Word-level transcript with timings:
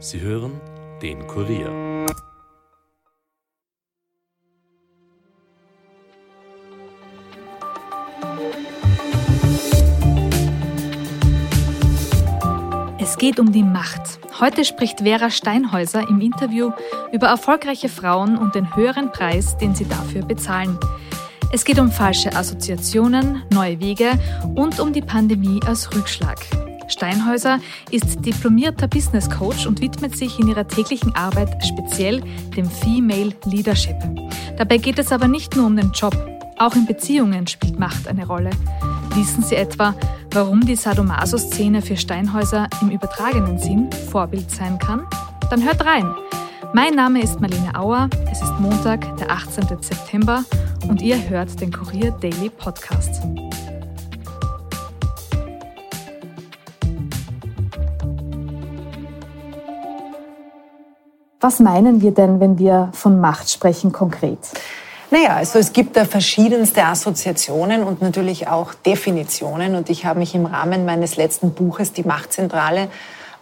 Sie 0.00 0.20
hören 0.20 0.60
den 1.02 1.26
Kurier. 1.26 2.06
Es 13.00 13.18
geht 13.18 13.40
um 13.40 13.50
die 13.50 13.64
Macht. 13.64 14.20
Heute 14.38 14.64
spricht 14.64 15.00
Vera 15.00 15.30
Steinhäuser 15.30 16.08
im 16.08 16.20
Interview 16.20 16.70
über 17.10 17.26
erfolgreiche 17.26 17.88
Frauen 17.88 18.38
und 18.38 18.54
den 18.54 18.76
höheren 18.76 19.10
Preis, 19.10 19.56
den 19.56 19.74
sie 19.74 19.88
dafür 19.88 20.24
bezahlen. 20.24 20.78
Es 21.52 21.64
geht 21.64 21.80
um 21.80 21.90
falsche 21.90 22.36
Assoziationen, 22.36 23.42
neue 23.52 23.80
Wege 23.80 24.12
und 24.54 24.78
um 24.78 24.92
die 24.92 25.02
Pandemie 25.02 25.60
als 25.66 25.92
Rückschlag. 25.92 26.38
Steinhäuser 26.88 27.60
ist 27.90 28.24
diplomierter 28.24 28.88
Business 28.88 29.28
Coach 29.30 29.66
und 29.66 29.80
widmet 29.80 30.16
sich 30.16 30.38
in 30.38 30.48
ihrer 30.48 30.66
täglichen 30.66 31.14
Arbeit 31.14 31.64
speziell 31.64 32.22
dem 32.56 32.68
Female 32.68 33.32
Leadership. 33.44 33.96
Dabei 34.56 34.78
geht 34.78 34.98
es 34.98 35.12
aber 35.12 35.28
nicht 35.28 35.54
nur 35.56 35.66
um 35.66 35.76
den 35.76 35.92
Job. 35.92 36.16
Auch 36.58 36.74
in 36.74 36.86
Beziehungen 36.86 37.46
spielt 37.46 37.78
Macht 37.78 38.08
eine 38.08 38.26
Rolle. 38.26 38.50
Wissen 39.14 39.42
Sie 39.42 39.54
etwa, 39.54 39.94
warum 40.32 40.64
die 40.64 40.76
Sadomaso-Szene 40.76 41.82
für 41.82 41.96
Steinhäuser 41.96 42.68
im 42.82 42.90
übertragenen 42.90 43.58
Sinn 43.58 43.90
Vorbild 44.10 44.50
sein 44.50 44.78
kann? 44.78 45.06
Dann 45.50 45.64
hört 45.64 45.84
rein. 45.84 46.12
Mein 46.74 46.94
Name 46.94 47.22
ist 47.22 47.40
Marlene 47.40 47.74
Auer. 47.74 48.10
Es 48.30 48.42
ist 48.42 48.58
Montag, 48.58 49.16
der 49.16 49.30
18. 49.30 49.64
September 49.80 50.44
und 50.88 51.00
ihr 51.00 51.28
hört 51.28 51.60
den 51.60 51.72
Kurier 51.72 52.10
Daily 52.10 52.50
Podcast. 52.50 53.22
Was 61.40 61.60
meinen 61.60 62.00
wir 62.00 62.10
denn, 62.10 62.40
wenn 62.40 62.58
wir 62.58 62.88
von 62.92 63.20
Macht 63.20 63.48
sprechen 63.48 63.92
konkret? 63.92 64.38
Naja, 65.12 65.36
also 65.36 65.60
es 65.60 65.72
gibt 65.72 65.96
da 65.96 66.04
verschiedenste 66.04 66.84
Assoziationen 66.84 67.84
und 67.84 68.02
natürlich 68.02 68.48
auch 68.48 68.74
Definitionen. 68.74 69.76
Und 69.76 69.88
ich 69.88 70.04
habe 70.04 70.18
mich 70.18 70.34
im 70.34 70.46
Rahmen 70.46 70.84
meines 70.84 71.16
letzten 71.16 71.52
Buches, 71.52 71.92
Die 71.92 72.02
Machtzentrale, 72.02 72.88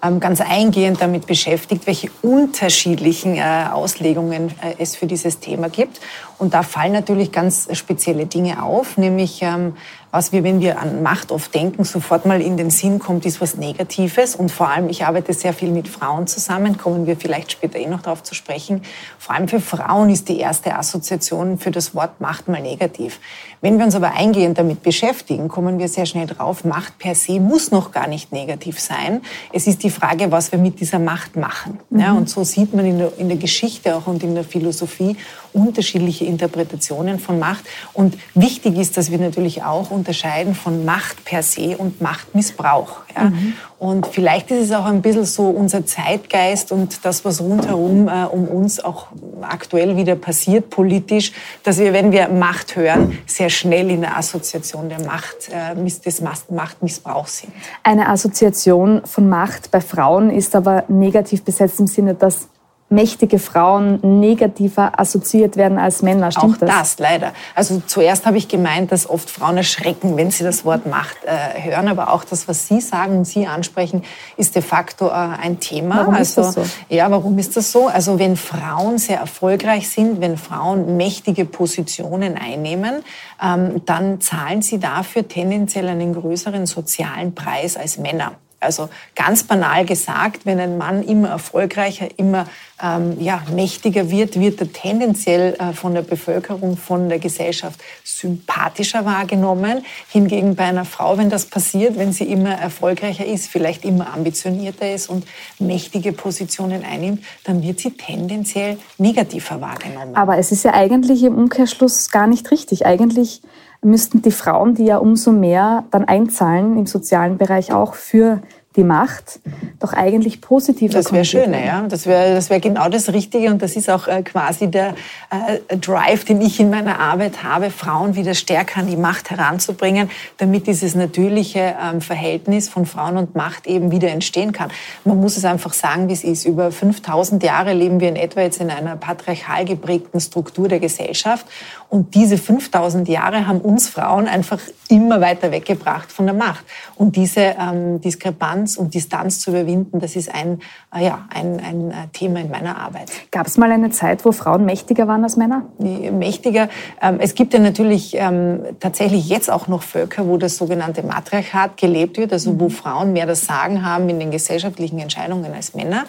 ähm, 0.03 0.20
ganz 0.20 0.42
eingehend 0.42 1.00
damit 1.00 1.27
beschäftigt, 1.27 1.86
welche 1.86 2.11
unterschiedlichen 2.20 3.36
äh, 3.36 3.64
Auslegungen 3.72 4.50
äh, 4.60 4.75
es 4.78 4.94
für 4.94 5.06
dieses 5.06 5.41
Thema 5.41 5.70
gibt. 5.70 6.00
Und 6.36 6.53
da 6.53 6.62
fallen 6.62 6.92
natürlich 6.92 7.33
ganz 7.33 7.66
spezielle 7.72 8.27
Dinge 8.27 8.62
auf, 8.62 8.98
nämlich 8.98 9.41
ähm, 9.41 9.75
was 10.17 10.33
wir, 10.33 10.42
wenn 10.45 10.61
wir 10.61 10.81
an 10.81 11.03
Macht 11.03 11.31
oft 11.31 11.55
denken, 11.55 11.84
sofort 11.84 12.25
mal 12.25 12.41
in 12.41 12.56
den 12.56 12.70
Sinn 12.70 12.98
kommt, 12.98 13.27
ist 13.27 13.42
was 13.42 13.59
Negatives. 13.59 14.34
Und 14.34 14.50
vor 14.50 14.70
allem, 14.70 14.89
ich 14.89 15.05
arbeite 15.05 15.34
sehr 15.34 15.53
viel 15.53 15.70
mit 15.70 15.89
Frauen 15.89 16.27
zusammen, 16.27 16.78
kommen 16.78 17.06
wir 17.06 17.19
vielleicht 17.19 17.53
später 17.53 17.78
eh 17.78 17.86
noch 17.86 18.00
darauf 18.00 18.22
zu 18.22 18.34
sprechen. 18.34 18.81
Vor 19.19 19.34
allem 19.34 19.47
für 19.47 19.61
Frauen 19.61 20.09
ist 20.09 20.31
die 20.31 20.39
erste 20.39 20.75
Assoziation 20.75 21.59
für 21.59 21.70
das 21.70 21.94
Wort 21.94 22.19
Macht 22.22 22.48
mal 22.48 22.62
negativ. 22.62 23.20
Wenn 23.61 23.77
wir 23.77 23.84
uns 23.84 23.94
aber 23.94 24.12
eingehend 24.12 24.56
damit 24.56 24.83
beschäftigen, 24.83 25.48
kommen 25.48 25.78
wir 25.78 25.89
sehr 25.89 26.06
schnell 26.06 26.27
drauf, 26.27 26.64
Macht 26.64 26.98
per 26.98 27.14
se 27.14 27.39
muss 27.39 27.70
noch 27.70 27.92
gar 27.92 28.06
nicht 28.06 28.33
negativ 28.33 28.81
sein. 28.81 29.20
Es 29.53 29.67
ist 29.67 29.83
die 29.83 29.91
Frage, 29.91 30.33
was 30.33 30.50
wir 30.50 30.59
mit 30.59 30.81
dieser 30.81 30.98
Macht 30.98 31.37
machen. 31.37 31.78
Mhm. 31.91 32.00
Ja, 32.00 32.12
und 32.12 32.31
so 32.31 32.42
sieht 32.42 32.72
man 32.72 32.87
in 32.87 32.97
der, 32.97 33.12
in 33.19 33.28
der 33.28 33.37
Geschichte 33.37 33.94
auch 33.94 34.06
und 34.06 34.22
in 34.22 34.34
der 34.34 34.44
Philosophie 34.44 35.19
unterschiedliche 35.57 36.25
Interpretationen 36.25 37.19
von 37.19 37.39
Macht. 37.39 37.65
Und 37.93 38.17
wichtig 38.35 38.77
ist, 38.77 38.97
dass 38.97 39.11
wir 39.11 39.19
natürlich 39.19 39.62
auch 39.62 39.91
unterscheiden 39.91 40.55
von 40.55 40.85
Macht 40.85 41.25
per 41.25 41.43
se 41.43 41.77
und 41.77 42.01
Machtmissbrauch. 42.01 42.99
Ja? 43.17 43.25
Mhm. 43.25 43.55
Und 43.79 44.07
vielleicht 44.07 44.51
ist 44.51 44.67
es 44.67 44.73
auch 44.73 44.87
ein 44.87 45.03
bisschen 45.03 45.27
so 45.27 45.49
unser 45.49 45.84
Zeitgeist 45.84 46.73
und 46.73 47.05
das, 47.05 47.25
was 47.25 47.41
rundherum 47.41 48.09
äh, 48.09 48.25
um 48.25 48.49
uns 48.49 48.83
auch 48.83 49.09
aktuell 49.43 49.97
wieder 49.97 50.17
passiert 50.17 50.71
politisch, 50.71 51.33
dass 51.62 51.79
wir, 51.79 51.93
wenn 51.93 52.11
wir 52.11 52.28
Macht 52.28 52.77
hören, 52.77 53.19
sehr 53.27 53.50
schnell 53.50 53.91
in 53.91 54.00
der 54.00 54.16
Assoziation 54.16 54.89
der 54.89 55.05
Macht, 55.05 55.50
äh, 55.50 55.75
des 55.77 56.22
Machtmissbrauchs 56.50 57.39
sind. 57.39 57.53
Eine 57.83 58.09
Assoziation 58.09 59.03
von 59.05 59.28
Macht 59.28 59.71
bei 59.71 59.81
Frauen 59.81 60.31
ist 60.31 60.55
aber 60.55 60.84
negativ 60.89 61.43
besetzt 61.43 61.78
im 61.81 61.87
Sinne, 61.87 62.15
dass 62.15 62.49
mächtige 62.88 63.41
Frauen 63.41 63.98
negativer 64.20 64.98
assoziiert 64.98 65.56
werden 65.56 65.78
als 65.78 66.02
Männer. 66.02 66.30
Stimmt 66.30 66.54
Auch 66.54 66.58
das? 66.58 66.70
das 66.70 66.98
leider. 66.98 67.32
Also 67.54 67.82
zuerst 67.84 68.26
habe 68.26 68.38
ich 68.38 68.47
gemeint, 68.47 68.92
dass 68.92 69.10
oft 69.10 69.28
Frauen 69.28 69.56
erschrecken, 69.56 70.16
wenn 70.16 70.30
sie 70.30 70.44
das 70.44 70.64
Wort 70.64 70.86
Macht 70.86 71.16
äh, 71.24 71.62
hören. 71.62 71.88
Aber 71.88 72.12
auch 72.12 72.22
das, 72.22 72.47
was 72.47 72.69
Sie 72.69 72.80
sagen 72.80 73.19
und 73.19 73.24
Sie 73.24 73.47
ansprechen, 73.47 74.04
ist 74.36 74.54
de 74.54 74.62
facto 74.62 75.08
äh, 75.08 75.10
ein 75.10 75.58
Thema. 75.58 75.97
Warum 75.97 76.14
also, 76.14 76.42
ist 76.42 76.56
das 76.56 76.69
so? 76.69 76.94
Ja, 76.94 77.10
warum 77.10 77.36
ist 77.38 77.56
das 77.56 77.72
so? 77.72 77.88
Also 77.88 78.20
wenn 78.20 78.36
Frauen 78.36 78.98
sehr 78.98 79.18
erfolgreich 79.18 79.91
sind, 79.91 80.20
wenn 80.20 80.38
Frauen 80.38 80.97
mächtige 80.97 81.44
Positionen 81.44 82.36
einnehmen, 82.38 83.03
ähm, 83.42 83.82
dann 83.84 84.20
zahlen 84.20 84.62
sie 84.62 84.78
dafür 84.78 85.26
tendenziell 85.26 85.88
einen 85.88 86.14
größeren 86.14 86.66
sozialen 86.66 87.34
Preis 87.34 87.76
als 87.76 87.98
Männer. 87.98 88.32
Also 88.59 88.89
ganz 89.15 89.44
banal 89.44 89.84
gesagt, 89.84 90.47
wenn 90.47 90.59
ein 90.59 90.78
Mann 90.78 91.03
immer 91.03 91.28
erfolgreicher, 91.28 92.09
immer 92.17 92.47
ähm, 92.83 93.21
ja, 93.21 93.43
mächtiger 93.55 94.11
wird, 94.11 94.41
wird 94.41 94.61
er 94.61 94.72
tendenziell 94.72 95.55
äh, 95.55 95.72
von 95.72 95.94
der 95.94 96.03
Bevölkerung, 96.03 96.77
von 96.77 97.09
der 97.09 97.19
Gesellschaft 97.19 97.81
sympathischer 98.05 99.05
wahrgenommen. 99.05 99.84
Hingegen 100.09 100.56
bei 100.56 100.65
einer 100.65 100.84
Frau, 100.84 101.19
wenn 101.19 101.28
das 101.28 101.47
passiert, 101.47 101.99
wenn 101.99 102.12
sie 102.12 102.25
immer 102.25 102.50
erfolgreicher 102.50 103.27
ist, 103.27 103.49
vielleicht 103.49 103.84
immer 103.84 104.12
ambitionierter 104.12 104.91
ist 104.91 105.09
und 105.09 105.27
mächtige 105.59 106.12
Positionen 106.12 106.83
einnimmt, 106.84 107.25
dann 107.45 107.62
wird 107.62 107.81
sie 107.81 107.91
tendenziell 107.91 108.78
negativer 108.99 109.61
wahrgenommen. 109.61 110.16
Aber 110.16 110.39
es 110.39 110.50
ist 110.50 110.65
ja 110.65 110.72
eigentlich 110.72 111.22
im 111.22 111.37
Umkehrschluss 111.37 112.11
gar 112.11 112.27
nicht 112.27 112.50
richtig. 112.50 112.87
Eigentlich 112.87 113.43
müssten 113.86 114.22
die 114.22 114.30
Frauen, 114.30 114.74
die 114.74 114.84
ja 114.84 114.98
umso 114.98 115.32
mehr 115.32 115.84
dann 115.91 116.04
einzahlen 116.04 116.76
im 116.78 116.86
sozialen 116.86 117.38
Bereich 117.38 117.72
auch 117.72 117.94
für 117.94 118.41
die 118.76 118.84
Macht, 118.84 119.41
doch 119.80 119.92
eigentlich 119.94 120.41
positiver 120.41 120.92
Das 120.94 121.12
wäre 121.12 121.24
schön, 121.24 121.52
ja. 121.52 121.86
Das 121.88 122.06
wäre 122.06 122.34
das 122.34 122.50
wär 122.50 122.60
genau 122.60 122.88
das 122.88 123.12
Richtige 123.12 123.48
und 123.48 123.62
das 123.62 123.74
ist 123.74 123.88
auch 123.88 124.06
äh, 124.06 124.22
quasi 124.22 124.70
der 124.70 124.94
äh, 125.30 125.76
Drive, 125.78 126.24
den 126.24 126.41
ich 126.41 126.60
in 126.60 126.70
meiner 126.70 127.00
Arbeit 127.00 127.42
habe, 127.42 127.70
Frauen 127.70 128.16
wieder 128.16 128.34
stärker 128.34 128.80
an 128.80 128.86
die 128.86 128.97
Macht 128.97 129.30
heranzubringen, 129.30 130.10
damit 130.36 130.66
dieses 130.66 130.94
natürliche 130.94 131.74
ähm, 131.82 132.00
Verhältnis 132.00 132.68
von 132.68 132.86
Frauen 132.86 133.16
und 133.16 133.34
Macht 133.34 133.66
eben 133.66 133.91
wieder 133.91 134.08
entstehen 134.08 134.53
kann. 134.53 134.70
Man 135.04 135.20
muss 135.20 135.36
es 135.36 135.44
einfach 135.44 135.72
sagen, 135.72 136.08
wie 136.08 136.12
es 136.12 136.24
ist. 136.24 136.44
Über 136.44 136.70
5000 136.70 137.42
Jahre 137.42 137.72
leben 137.72 138.00
wir 138.00 138.08
in 138.08 138.16
etwa 138.16 138.42
jetzt 138.42 138.60
in 138.60 138.70
einer 138.70 138.97
patriarchal 138.97 139.64
geprägten 139.64 140.20
Struktur 140.20 140.68
der 140.68 140.80
Gesellschaft 140.80 141.47
und 141.88 142.14
diese 142.14 142.36
5000 142.36 143.08
Jahre 143.08 143.47
haben 143.47 143.60
uns 143.60 143.88
Frauen 143.88 144.26
einfach 144.26 144.60
immer 144.88 145.20
weiter 145.20 145.50
weggebracht 145.50 146.12
von 146.12 146.26
der 146.26 146.34
Macht. 146.34 146.64
Und 146.94 147.16
diese 147.16 147.41
ähm, 147.41 148.00
Diskrepanz 148.00 148.76
und 148.76 148.94
Distanz 148.94 149.41
zu 149.41 149.50
überwinden, 149.50 150.00
das 150.00 150.16
ist 150.16 150.32
ein, 150.32 150.60
äh, 150.94 151.04
ja, 151.04 151.26
ein, 151.30 151.60
ein 151.60 151.91
äh, 151.91 151.94
Thema 152.12 152.41
in 152.41 152.50
meiner 152.50 152.78
Arbeit. 152.78 153.10
Gab 153.30 153.47
es 153.47 153.56
mal 153.56 153.70
eine 153.70 153.91
Zeit, 153.91 154.24
wo 154.24 154.32
Frauen 154.32 154.64
mächtiger 154.64 155.08
waren 155.08 155.22
als 155.24 155.36
Männer? 155.36 155.62
Mächtiger. 155.78 156.69
Ähm, 157.00 157.19
es 157.20 157.34
gibt 157.34 157.52
ja 157.54 157.60
natürlich 157.60 158.16
ähm, 158.16 158.60
tatsächlich 158.80 159.28
jetzt 159.28 159.50
auch 159.50 159.68
noch 159.68 159.82
Völker, 159.82 160.26
wo 160.26 160.36
das 160.36 160.56
sogenannte 160.56 161.03
Matriarchat 161.03 161.76
gelebt 161.76 162.18
wird, 162.18 162.32
also 162.32 162.58
wo 162.58 162.64
mhm. 162.64 162.70
Frauen 162.70 163.12
mehr 163.12 163.26
das 163.26 163.47
Sagen 163.47 163.84
haben 163.84 164.08
in 164.08 164.18
den 164.18 164.30
gesellschaftlichen 164.30 164.98
Entscheidungen 164.98 165.53
als 165.53 165.74
Männer. 165.74 166.04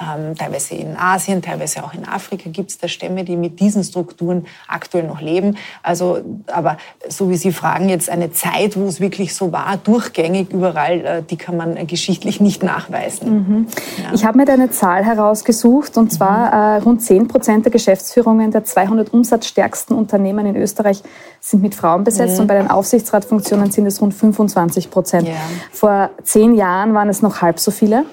Ähm, 0.00 0.36
teilweise 0.36 0.74
in 0.74 0.96
Asien, 0.96 1.42
teilweise 1.42 1.84
auch 1.84 1.94
in 1.94 2.06
Afrika 2.06 2.50
gibt 2.50 2.70
es 2.70 2.78
da 2.78 2.88
Stämme, 2.88 3.24
die 3.24 3.36
mit 3.36 3.60
diesen 3.60 3.84
Strukturen 3.84 4.46
aktuell 4.68 5.04
noch 5.04 5.21
leben. 5.22 5.56
Also, 5.82 6.18
aber 6.46 6.76
so 7.08 7.30
wie 7.30 7.36
Sie 7.36 7.52
fragen, 7.52 7.88
jetzt 7.88 8.10
eine 8.10 8.32
Zeit, 8.32 8.76
wo 8.76 8.86
es 8.86 9.00
wirklich 9.00 9.34
so 9.34 9.52
war, 9.52 9.78
durchgängig 9.82 10.52
überall, 10.52 11.00
äh, 11.00 11.22
die 11.22 11.36
kann 11.36 11.56
man 11.56 11.86
geschichtlich 11.86 12.40
nicht 12.40 12.62
nachweisen. 12.62 13.32
Mhm. 13.32 13.66
Ja. 14.02 14.12
Ich 14.12 14.24
habe 14.24 14.36
mir 14.36 14.44
da 14.44 14.52
eine 14.52 14.70
Zahl 14.70 15.04
herausgesucht 15.04 15.96
und 15.96 16.12
zwar 16.12 16.48
mhm. 16.48 16.82
äh, 16.82 16.84
rund 16.84 17.02
10 17.02 17.28
Prozent 17.28 17.64
der 17.64 17.72
Geschäftsführungen 17.72 18.50
der 18.50 18.64
200 18.64 19.12
umsatzstärksten 19.12 19.96
Unternehmen 19.96 20.46
in 20.46 20.56
Österreich 20.56 21.02
sind 21.40 21.62
mit 21.62 21.74
Frauen 21.74 22.04
besetzt 22.04 22.34
mhm. 22.34 22.42
und 22.42 22.46
bei 22.48 22.54
den 22.54 22.70
Aufsichtsratfunktionen 22.70 23.70
sind 23.70 23.86
es 23.86 24.00
rund 24.00 24.14
25 24.14 24.90
Prozent. 24.90 25.28
Ja. 25.28 25.34
Vor 25.72 26.10
zehn 26.22 26.54
Jahren 26.54 26.94
waren 26.94 27.08
es 27.08 27.22
noch 27.22 27.42
halb 27.42 27.58
so 27.58 27.70
viele. 27.70 28.04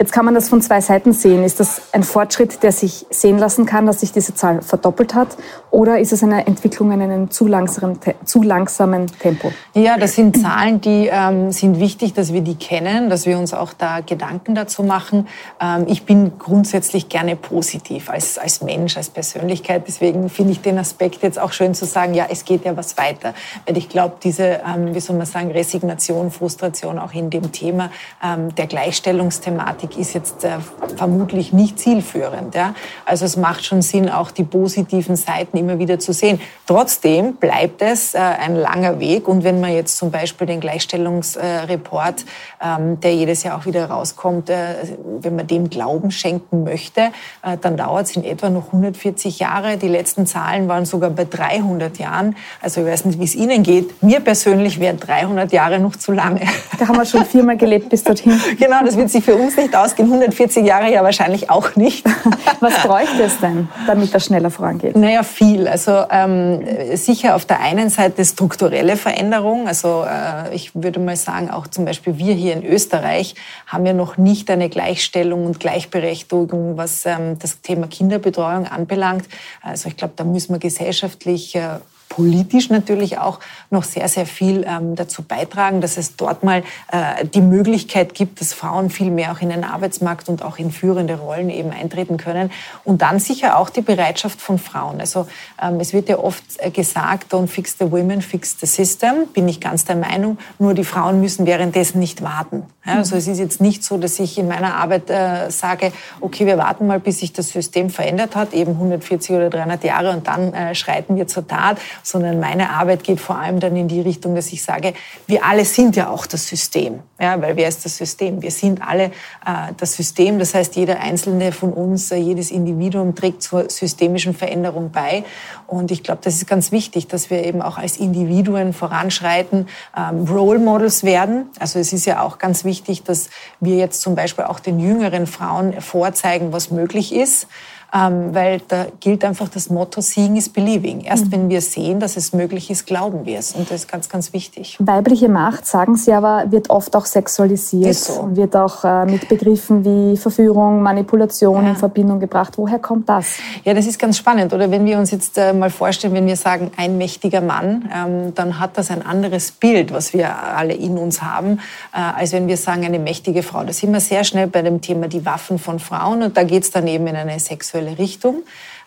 Jetzt 0.00 0.12
kann 0.12 0.24
man 0.24 0.32
das 0.32 0.48
von 0.48 0.62
zwei 0.62 0.80
Seiten 0.80 1.12
sehen. 1.12 1.44
Ist 1.44 1.60
das 1.60 1.82
ein 1.92 2.04
Fortschritt, 2.04 2.62
der 2.62 2.72
sich 2.72 3.04
sehen 3.10 3.36
lassen 3.36 3.66
kann, 3.66 3.84
dass 3.84 4.00
sich 4.00 4.12
diese 4.12 4.34
Zahl 4.34 4.62
verdoppelt 4.62 5.14
hat? 5.14 5.36
Oder 5.70 6.00
ist 6.00 6.12
es 6.12 6.22
eine 6.22 6.46
Entwicklung 6.46 6.90
in 6.90 7.00
einem 7.00 7.30
zu 7.30 7.46
langsamen, 7.46 7.98
zu 8.24 8.42
langsamen 8.42 9.06
Tempo? 9.06 9.52
Ja, 9.74 9.98
das 9.98 10.14
sind 10.14 10.40
Zahlen, 10.40 10.80
die 10.80 11.08
ähm, 11.10 11.52
sind 11.52 11.78
wichtig, 11.78 12.12
dass 12.12 12.32
wir 12.32 12.40
die 12.40 12.56
kennen, 12.56 13.08
dass 13.08 13.24
wir 13.24 13.38
uns 13.38 13.54
auch 13.54 13.72
da 13.72 14.00
Gedanken 14.00 14.56
dazu 14.56 14.82
machen. 14.82 15.28
Ähm, 15.60 15.86
ich 15.86 16.04
bin 16.04 16.32
grundsätzlich 16.38 17.08
gerne 17.08 17.36
positiv 17.36 18.10
als, 18.10 18.36
als 18.36 18.62
Mensch, 18.62 18.96
als 18.96 19.10
Persönlichkeit. 19.10 19.84
Deswegen 19.86 20.28
finde 20.28 20.52
ich 20.52 20.60
den 20.60 20.76
Aspekt 20.76 21.22
jetzt 21.22 21.38
auch 21.38 21.52
schön 21.52 21.72
zu 21.74 21.84
sagen, 21.84 22.14
ja, 22.14 22.26
es 22.28 22.44
geht 22.44 22.64
ja 22.64 22.76
was 22.76 22.98
weiter. 22.98 23.34
Weil 23.66 23.76
ich 23.76 23.88
glaube, 23.88 24.16
diese, 24.22 24.60
ähm, 24.66 24.92
wie 24.92 25.00
soll 25.00 25.16
man 25.16 25.26
sagen, 25.26 25.52
Resignation, 25.52 26.32
Frustration 26.32 26.98
auch 26.98 27.12
in 27.12 27.30
dem 27.30 27.52
Thema 27.52 27.90
ähm, 28.24 28.52
der 28.56 28.66
Gleichstellungsthematik, 28.66 29.96
ist 29.96 30.14
jetzt 30.14 30.42
äh, 30.42 30.58
vermutlich 30.96 31.52
nicht 31.52 31.78
zielführend. 31.78 32.56
Ja? 32.56 32.74
Also 33.04 33.24
es 33.24 33.36
macht 33.36 33.64
schon 33.64 33.82
Sinn, 33.82 34.10
auch 34.10 34.32
die 34.32 34.44
positiven 34.44 35.14
Seiten 35.14 35.59
immer 35.60 35.78
wieder 35.78 35.98
zu 35.98 36.12
sehen. 36.12 36.40
Trotzdem 36.66 37.34
bleibt 37.36 37.82
es 37.82 38.14
äh, 38.14 38.18
ein 38.18 38.56
langer 38.56 38.98
Weg. 38.98 39.28
Und 39.28 39.44
wenn 39.44 39.60
man 39.60 39.72
jetzt 39.72 39.96
zum 39.96 40.10
Beispiel 40.10 40.46
den 40.46 40.60
Gleichstellungsreport, 40.60 42.24
ähm, 42.62 43.00
der 43.00 43.14
jedes 43.14 43.42
Jahr 43.42 43.58
auch 43.58 43.66
wieder 43.66 43.86
rauskommt, 43.86 44.50
äh, 44.50 44.74
wenn 45.20 45.36
man 45.36 45.46
dem 45.46 45.70
Glauben 45.70 46.10
schenken 46.10 46.64
möchte, 46.64 47.00
äh, 47.42 47.56
dann 47.60 47.76
dauert 47.76 48.06
es 48.06 48.16
in 48.16 48.24
etwa 48.24 48.50
noch 48.50 48.72
140 48.72 49.38
Jahre. 49.38 49.76
Die 49.76 49.88
letzten 49.88 50.26
Zahlen 50.26 50.68
waren 50.68 50.84
sogar 50.84 51.10
bei 51.10 51.24
300 51.24 51.98
Jahren. 51.98 52.36
Also 52.60 52.80
ich 52.80 52.86
weiß 52.86 53.04
nicht, 53.04 53.20
wie 53.20 53.24
es 53.24 53.34
Ihnen 53.34 53.62
geht. 53.62 54.02
Mir 54.02 54.20
persönlich 54.20 54.80
wären 54.80 54.98
300 54.98 55.52
Jahre 55.52 55.78
noch 55.78 55.96
zu 55.96 56.12
lange. 56.12 56.40
Da 56.78 56.88
haben 56.88 56.96
wir 56.96 57.04
schon 57.04 57.24
viermal 57.24 57.56
gelebt 57.56 57.88
bis 57.88 58.02
dorthin. 58.02 58.40
Genau, 58.60 58.84
das 58.84 58.96
wird 58.96 59.10
sich 59.10 59.24
für 59.24 59.36
uns 59.36 59.56
nicht 59.56 59.74
ausgehen. 59.74 60.08
140 60.08 60.66
Jahre 60.66 60.92
ja 60.92 61.02
wahrscheinlich 61.02 61.50
auch 61.50 61.76
nicht. 61.76 62.04
Was 62.60 62.74
bräuchte 62.82 63.22
es 63.22 63.38
denn, 63.40 63.68
damit 63.86 64.14
das 64.14 64.26
schneller 64.26 64.50
vorangeht? 64.50 64.96
Naja, 64.96 65.22
viel. 65.22 65.49
Also 65.58 66.04
ähm, 66.10 66.96
sicher 66.96 67.34
auf 67.34 67.44
der 67.44 67.60
einen 67.60 67.90
Seite 67.90 68.24
strukturelle 68.24 68.96
Veränderung. 68.96 69.66
Also 69.68 70.04
äh, 70.04 70.54
ich 70.54 70.74
würde 70.74 71.00
mal 71.00 71.16
sagen, 71.16 71.50
auch 71.50 71.66
zum 71.66 71.84
Beispiel 71.84 72.18
wir 72.18 72.34
hier 72.34 72.52
in 72.52 72.64
Österreich 72.64 73.34
haben 73.66 73.86
ja 73.86 73.92
noch 73.92 74.16
nicht 74.16 74.50
eine 74.50 74.68
Gleichstellung 74.68 75.46
und 75.46 75.60
Gleichberechtigung, 75.60 76.76
was 76.76 77.06
ähm, 77.06 77.38
das 77.38 77.60
Thema 77.60 77.86
Kinderbetreuung 77.86 78.66
anbelangt. 78.66 79.26
Also 79.62 79.88
ich 79.88 79.96
glaube, 79.96 80.14
da 80.16 80.24
müssen 80.24 80.54
wir 80.54 80.58
gesellschaftlich 80.58 81.54
äh, 81.54 81.78
politisch 82.10 82.68
natürlich 82.68 83.16
auch 83.16 83.40
noch 83.70 83.84
sehr, 83.84 84.08
sehr 84.08 84.26
viel 84.26 84.66
ähm, 84.68 84.96
dazu 84.96 85.22
beitragen, 85.22 85.80
dass 85.80 85.96
es 85.96 86.16
dort 86.16 86.44
mal 86.44 86.62
äh, 86.92 87.24
die 87.24 87.40
Möglichkeit 87.40 88.12
gibt, 88.14 88.42
dass 88.42 88.52
Frauen 88.52 88.90
viel 88.90 89.10
mehr 89.10 89.32
auch 89.32 89.40
in 89.40 89.48
den 89.48 89.64
Arbeitsmarkt 89.64 90.28
und 90.28 90.42
auch 90.42 90.58
in 90.58 90.70
führende 90.72 91.14
Rollen 91.14 91.48
eben 91.48 91.70
eintreten 91.70 92.18
können. 92.18 92.50
Und 92.84 93.00
dann 93.00 93.20
sicher 93.20 93.56
auch 93.56 93.70
die 93.70 93.80
Bereitschaft 93.80 94.40
von 94.40 94.58
Frauen. 94.58 95.00
Also 95.00 95.26
ähm, 95.62 95.78
es 95.80 95.92
wird 95.92 96.08
ja 96.08 96.18
oft 96.18 96.44
äh, 96.58 96.70
gesagt, 96.70 97.32
don't 97.32 97.46
fix 97.46 97.76
the 97.78 97.90
women, 97.90 98.20
fix 98.20 98.56
the 98.60 98.66
system. 98.66 99.28
Bin 99.32 99.48
ich 99.48 99.60
ganz 99.60 99.84
der 99.84 99.96
Meinung. 99.96 100.36
Nur 100.58 100.74
die 100.74 100.84
Frauen 100.84 101.20
müssen 101.20 101.46
währenddessen 101.46 102.00
nicht 102.00 102.22
warten. 102.22 102.64
Ja, 102.86 102.94
also 102.94 103.16
es 103.16 103.28
ist 103.28 103.38
jetzt 103.38 103.60
nicht 103.60 103.84
so, 103.84 103.98
dass 103.98 104.18
ich 104.18 104.38
in 104.38 104.48
meiner 104.48 104.76
Arbeit 104.76 105.10
äh, 105.10 105.50
sage, 105.50 105.92
okay, 106.20 106.46
wir 106.46 106.56
warten 106.56 106.86
mal, 106.86 106.98
bis 106.98 107.20
sich 107.20 107.32
das 107.32 107.50
System 107.50 107.90
verändert 107.90 108.36
hat, 108.36 108.54
eben 108.54 108.72
140 108.72 109.36
oder 109.36 109.50
300 109.50 109.84
Jahre 109.84 110.10
und 110.10 110.26
dann 110.26 110.54
äh, 110.54 110.74
schreiten 110.74 111.16
wir 111.16 111.26
zur 111.26 111.46
Tat 111.46 111.78
sondern 112.02 112.40
meine 112.40 112.70
Arbeit 112.70 113.04
geht 113.04 113.20
vor 113.20 113.36
allem 113.36 113.60
dann 113.60 113.76
in 113.76 113.88
die 113.88 114.00
Richtung, 114.00 114.34
dass 114.34 114.52
ich 114.52 114.62
sage, 114.62 114.94
wir 115.26 115.44
alle 115.44 115.64
sind 115.64 115.96
ja 115.96 116.10
auch 116.10 116.26
das 116.26 116.46
System. 116.46 117.00
Ja, 117.20 117.40
weil 117.40 117.56
wer 117.56 117.68
ist 117.68 117.84
das 117.84 117.96
System? 117.96 118.40
Wir 118.40 118.50
sind 118.50 118.80
alle 118.86 119.04
äh, 119.04 119.72
das 119.76 119.92
System. 119.94 120.38
Das 120.38 120.54
heißt, 120.54 120.76
jeder 120.76 121.00
einzelne 121.00 121.52
von 121.52 121.72
uns, 121.72 122.10
äh, 122.10 122.16
jedes 122.16 122.50
Individuum 122.50 123.14
trägt 123.14 123.42
zur 123.42 123.68
systemischen 123.68 124.34
Veränderung 124.34 124.90
bei. 124.90 125.24
Und 125.66 125.90
ich 125.90 126.02
glaube, 126.02 126.20
das 126.24 126.36
ist 126.36 126.46
ganz 126.46 126.72
wichtig, 126.72 127.08
dass 127.08 127.28
wir 127.28 127.44
eben 127.44 127.60
auch 127.60 127.76
als 127.76 127.98
Individuen 127.98 128.72
voranschreiten, 128.72 129.68
ähm, 129.96 130.24
Role 130.24 130.58
Models 130.58 131.04
werden. 131.04 131.50
Also 131.58 131.78
es 131.78 131.92
ist 131.92 132.06
ja 132.06 132.22
auch 132.22 132.38
ganz 132.38 132.64
wichtig, 132.64 132.69
dass 133.04 133.30
wir 133.60 133.76
jetzt 133.76 134.00
zum 134.00 134.14
Beispiel 134.14 134.44
auch 134.44 134.60
den 134.60 134.78
jüngeren 134.78 135.26
Frauen 135.26 135.80
vorzeigen, 135.80 136.52
was 136.52 136.70
möglich 136.70 137.14
ist 137.14 137.46
ähm, 137.94 138.34
weil 138.34 138.60
da 138.68 138.86
gilt 139.00 139.24
einfach 139.24 139.48
das 139.48 139.70
Motto 139.70 140.00
Seeing 140.00 140.36
is 140.36 140.48
Believing. 140.48 141.00
Erst 141.00 141.26
mhm. 141.26 141.32
wenn 141.32 141.48
wir 141.48 141.60
sehen, 141.60 142.00
dass 142.00 142.16
es 142.16 142.32
möglich 142.32 142.70
ist, 142.70 142.86
glauben 142.86 143.26
wir 143.26 143.38
es. 143.38 143.52
Und 143.52 143.70
das 143.70 143.82
ist 143.82 143.90
ganz, 143.90 144.08
ganz 144.08 144.32
wichtig. 144.32 144.76
Weibliche 144.80 145.28
Macht, 145.28 145.66
sagen 145.66 145.96
Sie 145.96 146.12
aber, 146.12 146.44
wird 146.50 146.70
oft 146.70 146.94
auch 146.94 147.06
sexualisiert, 147.06 147.94
so. 147.94 148.28
wird 148.36 148.54
auch 148.56 148.84
äh, 148.84 149.06
mit 149.06 149.28
Begriffen 149.28 149.84
wie 149.84 150.16
Verführung, 150.16 150.82
Manipulation 150.82 151.64
ja. 151.64 151.70
in 151.70 151.76
Verbindung 151.76 152.20
gebracht. 152.20 152.54
Woher 152.56 152.78
kommt 152.78 153.08
das? 153.08 153.38
Ja, 153.64 153.74
das 153.74 153.86
ist 153.86 153.98
ganz 153.98 154.18
spannend. 154.18 154.52
Oder 154.52 154.70
wenn 154.70 154.84
wir 154.84 154.98
uns 154.98 155.10
jetzt 155.10 155.36
äh, 155.38 155.52
mal 155.52 155.70
vorstellen, 155.70 156.14
wenn 156.14 156.26
wir 156.26 156.36
sagen, 156.36 156.70
ein 156.76 156.96
mächtiger 156.96 157.40
Mann, 157.40 157.90
ähm, 157.94 158.34
dann 158.34 158.60
hat 158.60 158.78
das 158.78 158.90
ein 158.90 159.04
anderes 159.04 159.50
Bild, 159.50 159.92
was 159.92 160.12
wir 160.12 160.36
alle 160.36 160.74
in 160.74 160.96
uns 160.96 161.22
haben, 161.22 161.60
äh, 161.92 161.98
als 161.98 162.32
wenn 162.32 162.46
wir 162.46 162.56
sagen, 162.56 162.84
eine 162.84 162.98
mächtige 162.98 163.42
Frau. 163.42 163.64
Da 163.64 163.72
sind 163.72 163.92
wir 163.92 164.00
sehr 164.00 164.24
schnell 164.24 164.46
bei 164.46 164.62
dem 164.62 164.80
Thema 164.80 165.08
die 165.08 165.26
Waffen 165.26 165.58
von 165.58 165.78
Frauen 165.78 166.22
und 166.22 166.36
da 166.36 166.44
geht 166.44 166.62
es 166.62 166.70
dann 166.70 166.86
eben 166.86 167.06
in 167.06 167.16
eine 167.16 167.38
sexuelle 167.40 167.79
sexuelle 167.80 167.98
Richtung. 167.98 168.44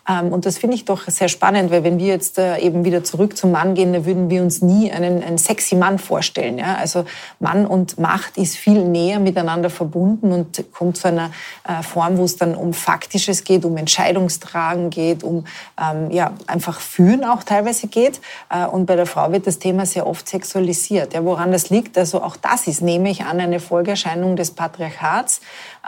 Ähm, 0.07 0.33
und 0.33 0.45
das 0.45 0.57
finde 0.57 0.75
ich 0.75 0.85
doch 0.85 1.07
sehr 1.07 1.29
spannend, 1.29 1.71
weil 1.71 1.83
wenn 1.83 1.97
wir 1.97 2.07
jetzt 2.07 2.38
äh, 2.38 2.57
eben 2.57 2.83
wieder 2.83 3.03
zurück 3.03 3.38
zum 3.38 3.51
Mann 3.51 3.73
gehen, 3.73 3.94
dann 3.94 4.05
würden 4.05 4.29
wir 4.29 4.41
uns 4.41 4.61
nie 4.61 4.91
einen, 4.91 5.23
einen 5.23 5.38
sexy 5.38 5.75
Mann 5.75 5.97
vorstellen. 5.97 6.57
Ja? 6.57 6.75
Also 6.75 7.05
Mann 7.39 7.65
und 7.65 8.00
Macht 8.00 8.38
ist 8.38 8.57
viel 8.57 8.83
näher 8.83 9.19
miteinander 9.19 9.69
verbunden 9.69 10.31
und 10.31 10.63
kommt 10.73 10.97
zu 10.97 11.07
einer 11.07 11.31
äh, 11.67 11.83
Form, 11.83 12.17
wo 12.17 12.25
es 12.25 12.38
dann 12.38 12.55
um 12.55 12.73
Faktisches 12.73 13.44
geht, 13.44 13.63
um 13.63 13.77
Entscheidungstragen 13.77 14.89
geht, 14.89 15.23
um 15.23 15.45
ähm, 15.79 16.11
ja, 16.11 16.33
einfach 16.47 16.81
Führen 16.81 17.23
auch 17.23 17.44
teilweise 17.44 17.88
geht. 17.88 18.19
Äh, 18.49 18.65
und 18.65 18.85
bei 18.85 18.95
der 18.95 19.06
Frau 19.06 19.31
wird 19.31 19.47
das 19.47 19.59
Thema 19.59 19.85
sehr 19.85 20.06
oft 20.06 20.27
sexualisiert. 20.27 21.13
Ja? 21.13 21.23
Woran 21.23 21.51
das 21.51 21.69
liegt, 21.69 21.97
also 21.97 22.21
auch 22.21 22.35
das 22.35 22.67
ist, 22.67 22.81
nehme 22.81 23.09
ich 23.09 23.23
an, 23.23 23.39
eine 23.39 23.61
Folgerscheinung 23.61 24.35
des 24.35 24.51
Patriarchats, 24.51 25.39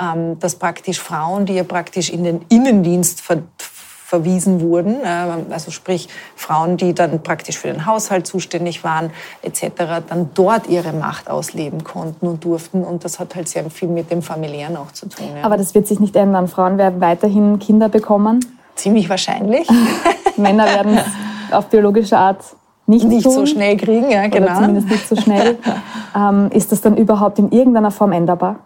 ähm, 0.02 0.40
dass 0.40 0.56
praktisch 0.56 1.00
Frauen, 1.00 1.46
die 1.46 1.54
ja 1.54 1.64
praktisch 1.64 2.10
in 2.10 2.24
den 2.24 2.46
Innendienst 2.50 3.20
ver 3.22 3.44
verwiesen 4.06 4.62
wurden, 4.62 5.02
äh, 5.04 5.52
also 5.52 5.72
sprich 5.72 6.10
Frauen, 6.36 6.78
die 6.78 6.94
dann 6.94 7.24
praktisch 7.24 7.58
für 7.58 7.70
den 7.70 7.88
Haushalt 7.88 8.28
zuständig 8.28 8.84
waren 8.84 9.10
etc., 9.42 10.04
dann 10.08 10.30
dort 10.36 10.68
ihre 10.68 10.94
Macht 10.94 11.28
ausleben 11.28 11.84
konnten 11.84 12.28
und 12.28 12.44
durften 12.44 12.84
und 12.84 13.04
das 13.04 13.20
hat 13.20 13.36
halt 13.36 13.48
sehr 13.48 13.68
viel 13.72 13.88
mit 13.88 14.12
dem 14.12 14.22
familiären 14.22 14.78
auch 14.78 14.92
zu 14.92 15.10
tun. 15.10 15.26
Ja. 15.36 15.44
Aber 15.44 15.58
das 15.58 15.74
wird 15.74 15.88
sich 15.88 16.00
nicht 16.00 16.16
ändern. 16.16 16.48
Frauen 16.48 16.78
werden 16.78 17.02
weiterhin 17.02 17.58
Kinder 17.58 17.90
bekommen? 17.90 18.46
Ziemlich 18.76 19.10
wahrscheinlich. 19.10 19.68
Männer 20.38 20.66
werden 20.66 21.00
auf 21.50 21.66
biologische 21.68 22.18
Art 22.18 22.44
nicht, 22.88 23.08
nicht 23.08 23.24
so 23.24 23.48
schnell 23.48 23.78
kriegen, 23.78 24.12
ja, 24.12 24.28
genau. 24.28 24.56
Zumindest 24.60 24.90
nicht 24.90 25.08
so 25.08 25.16
schnell. 25.16 25.58
ähm, 26.16 26.52
ist 26.52 26.72
das 26.72 26.82
dann 26.82 26.98
überhaupt 26.98 27.40
in 27.40 27.52
irgendeiner 27.52 27.90
Form 27.90 28.12
änderbar? 28.12 28.58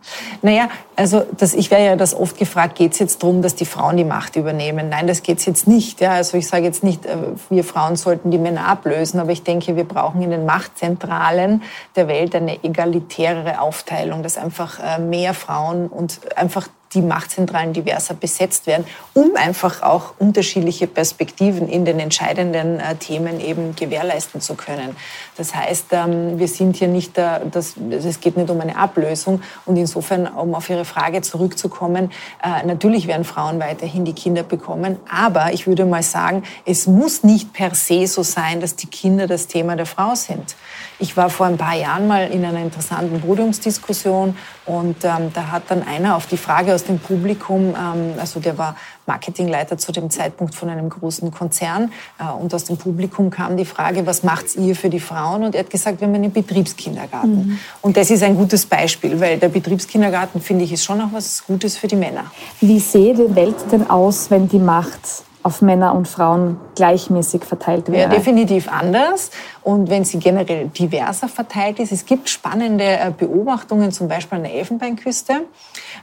Naja, 0.41 0.67
also 0.97 1.21
das, 1.37 1.53
ich 1.53 1.71
werde 1.71 1.85
ja 1.85 1.95
das 1.95 2.13
oft 2.13 2.37
gefragt, 2.37 2.75
geht 2.75 2.91
es 2.91 2.99
jetzt 2.99 3.23
darum, 3.23 3.41
dass 3.41 3.55
die 3.55 3.63
Frauen 3.63 3.95
die 3.95 4.03
Macht 4.03 4.35
übernehmen? 4.35 4.89
Nein, 4.89 5.07
das 5.07 5.23
geht 5.23 5.37
es 5.39 5.45
jetzt 5.45 5.67
nicht. 5.67 6.01
Ja. 6.01 6.11
Also 6.11 6.37
ich 6.37 6.47
sage 6.47 6.65
jetzt 6.65 6.83
nicht, 6.83 7.05
äh, 7.05 7.15
wir 7.49 7.63
Frauen 7.63 7.95
sollten 7.95 8.29
die 8.29 8.37
Männer 8.37 8.67
ablösen, 8.67 9.21
aber 9.21 9.31
ich 9.31 9.43
denke, 9.43 9.77
wir 9.77 9.85
brauchen 9.85 10.21
in 10.21 10.31
den 10.31 10.45
Machtzentralen 10.45 11.61
der 11.95 12.09
Welt 12.09 12.35
eine 12.35 12.61
egalitärere 12.61 13.61
Aufteilung, 13.61 14.21
dass 14.21 14.37
einfach 14.37 14.79
äh, 14.79 14.99
mehr 14.99 15.33
Frauen 15.33 15.87
und 15.87 16.19
einfach 16.35 16.67
die 16.93 17.01
Machtzentralen 17.01 17.73
diverser 17.73 18.13
besetzt 18.13 18.65
werden, 18.65 18.85
um 19.13 19.35
einfach 19.35 19.83
auch 19.83 20.13
unterschiedliche 20.17 20.87
Perspektiven 20.87 21.69
in 21.69 21.85
den 21.85 21.99
entscheidenden 21.99 22.79
äh, 22.79 22.95
Themen 22.95 23.39
eben 23.39 23.75
gewährleisten 23.75 24.41
zu 24.41 24.55
können. 24.55 24.95
Das 25.37 25.53
heißt, 25.53 25.87
ähm, 25.91 26.39
wir 26.39 26.47
sind 26.47 26.77
hier 26.77 26.87
nicht, 26.87 27.17
äh, 27.17 27.41
das, 27.51 27.75
es 27.91 28.19
geht 28.19 28.37
nicht 28.37 28.49
um 28.49 28.59
eine 28.59 28.75
Ablösung 28.75 29.41
und 29.65 29.77
insofern, 29.77 30.27
um 30.27 30.55
auf 30.55 30.69
Ihre 30.69 30.85
Frage 30.85 31.21
zurückzukommen, 31.21 32.11
äh, 32.43 32.65
natürlich 32.65 33.07
werden 33.07 33.23
Frauen 33.23 33.59
weiterhin 33.59 34.05
die 34.05 34.13
Kinder 34.13 34.43
bekommen, 34.43 34.97
aber 35.09 35.53
ich 35.53 35.67
würde 35.67 35.85
mal 35.85 36.03
sagen, 36.03 36.43
es 36.65 36.87
muss 36.87 37.23
nicht 37.23 37.53
per 37.53 37.75
se 37.75 38.07
so 38.07 38.23
sein, 38.23 38.61
dass 38.61 38.75
die 38.75 38.87
Kinder 38.87 39.27
das 39.27 39.47
Thema 39.47 39.75
der 39.75 39.85
Frau 39.85 40.15
sind. 40.15 40.55
Ich 40.99 41.15
war 41.15 41.29
vor 41.29 41.45
ein 41.45 41.57
paar 41.57 41.75
Jahren 41.75 42.07
mal 42.07 42.29
in 42.29 42.43
einer 42.43 42.59
interessanten 42.59 43.21
Podiumsdiskussion 43.21 44.35
und 44.65 44.97
ähm, 45.03 45.31
da 45.33 45.47
hat 45.47 45.63
dann 45.69 45.81
einer 45.81 46.17
auf 46.17 46.27
die 46.27 46.35
Frage 46.35 46.73
aus 46.73 46.83
dem 46.83 46.99
Publikum, 46.99 47.73
ähm, 47.73 48.13
also 48.19 48.41
der 48.41 48.57
war 48.57 48.75
Marketingleiter 49.05 49.77
zu 49.77 49.93
dem 49.93 50.09
Zeitpunkt 50.09 50.55
von 50.55 50.69
einem 50.69 50.89
großen 50.89 51.31
Konzern 51.31 51.93
äh, 52.19 52.29
und 52.29 52.53
aus 52.53 52.65
dem 52.65 52.75
Publikum 52.77 53.29
kam 53.29 53.55
die 53.55 53.65
Frage, 53.65 54.05
was 54.05 54.23
macht 54.23 54.55
ihr 54.57 54.75
für 54.75 54.89
die 54.89 54.99
Frauen? 54.99 55.43
Und 55.43 55.55
er 55.55 55.61
hat 55.61 55.69
gesagt, 55.69 56.01
wir 56.01 56.07
haben 56.07 56.15
einen 56.15 56.33
Betriebskindergarten. 56.33 57.47
Mhm. 57.47 57.59
Und 57.81 57.95
das 57.95 58.11
ist 58.11 58.21
ein 58.21 58.35
gutes 58.35 58.65
Beispiel, 58.65 59.19
weil 59.21 59.39
der 59.39 59.49
Betriebskindergarten, 59.49 60.41
finde 60.41 60.65
ich, 60.65 60.73
ist 60.73 60.83
schon 60.83 60.99
auch 60.99 61.13
was 61.13 61.45
Gutes 61.47 61.77
für 61.77 61.87
die 61.87 61.95
Männer. 61.95 62.25
Wie 62.59 62.79
sehe 62.79 63.15
die 63.15 63.33
Welt 63.35 63.55
denn 63.71 63.89
aus, 63.89 64.29
wenn 64.29 64.49
die 64.49 64.59
Macht 64.59 64.99
auf 65.41 65.61
Männer 65.61 65.95
und 65.95 66.07
Frauen 66.07 66.59
gleichmäßig 66.75 67.45
verteilt 67.45 67.89
wäre? 67.89 68.09
Ja, 68.09 68.09
definitiv 68.09 68.69
anders. 68.69 69.31
Und 69.61 69.89
wenn 69.89 70.03
sie 70.03 70.19
generell 70.19 70.67
diverser 70.67 71.29
verteilt 71.29 71.79
ist, 71.79 71.91
es 71.91 72.05
gibt 72.05 72.29
spannende 72.29 72.83
äh, 72.83 73.11
Beobachtungen, 73.15 73.91
zum 73.91 74.07
Beispiel 74.07 74.37
an 74.37 74.43
der 74.43 74.53
Elfenbeinküste, 74.53 75.45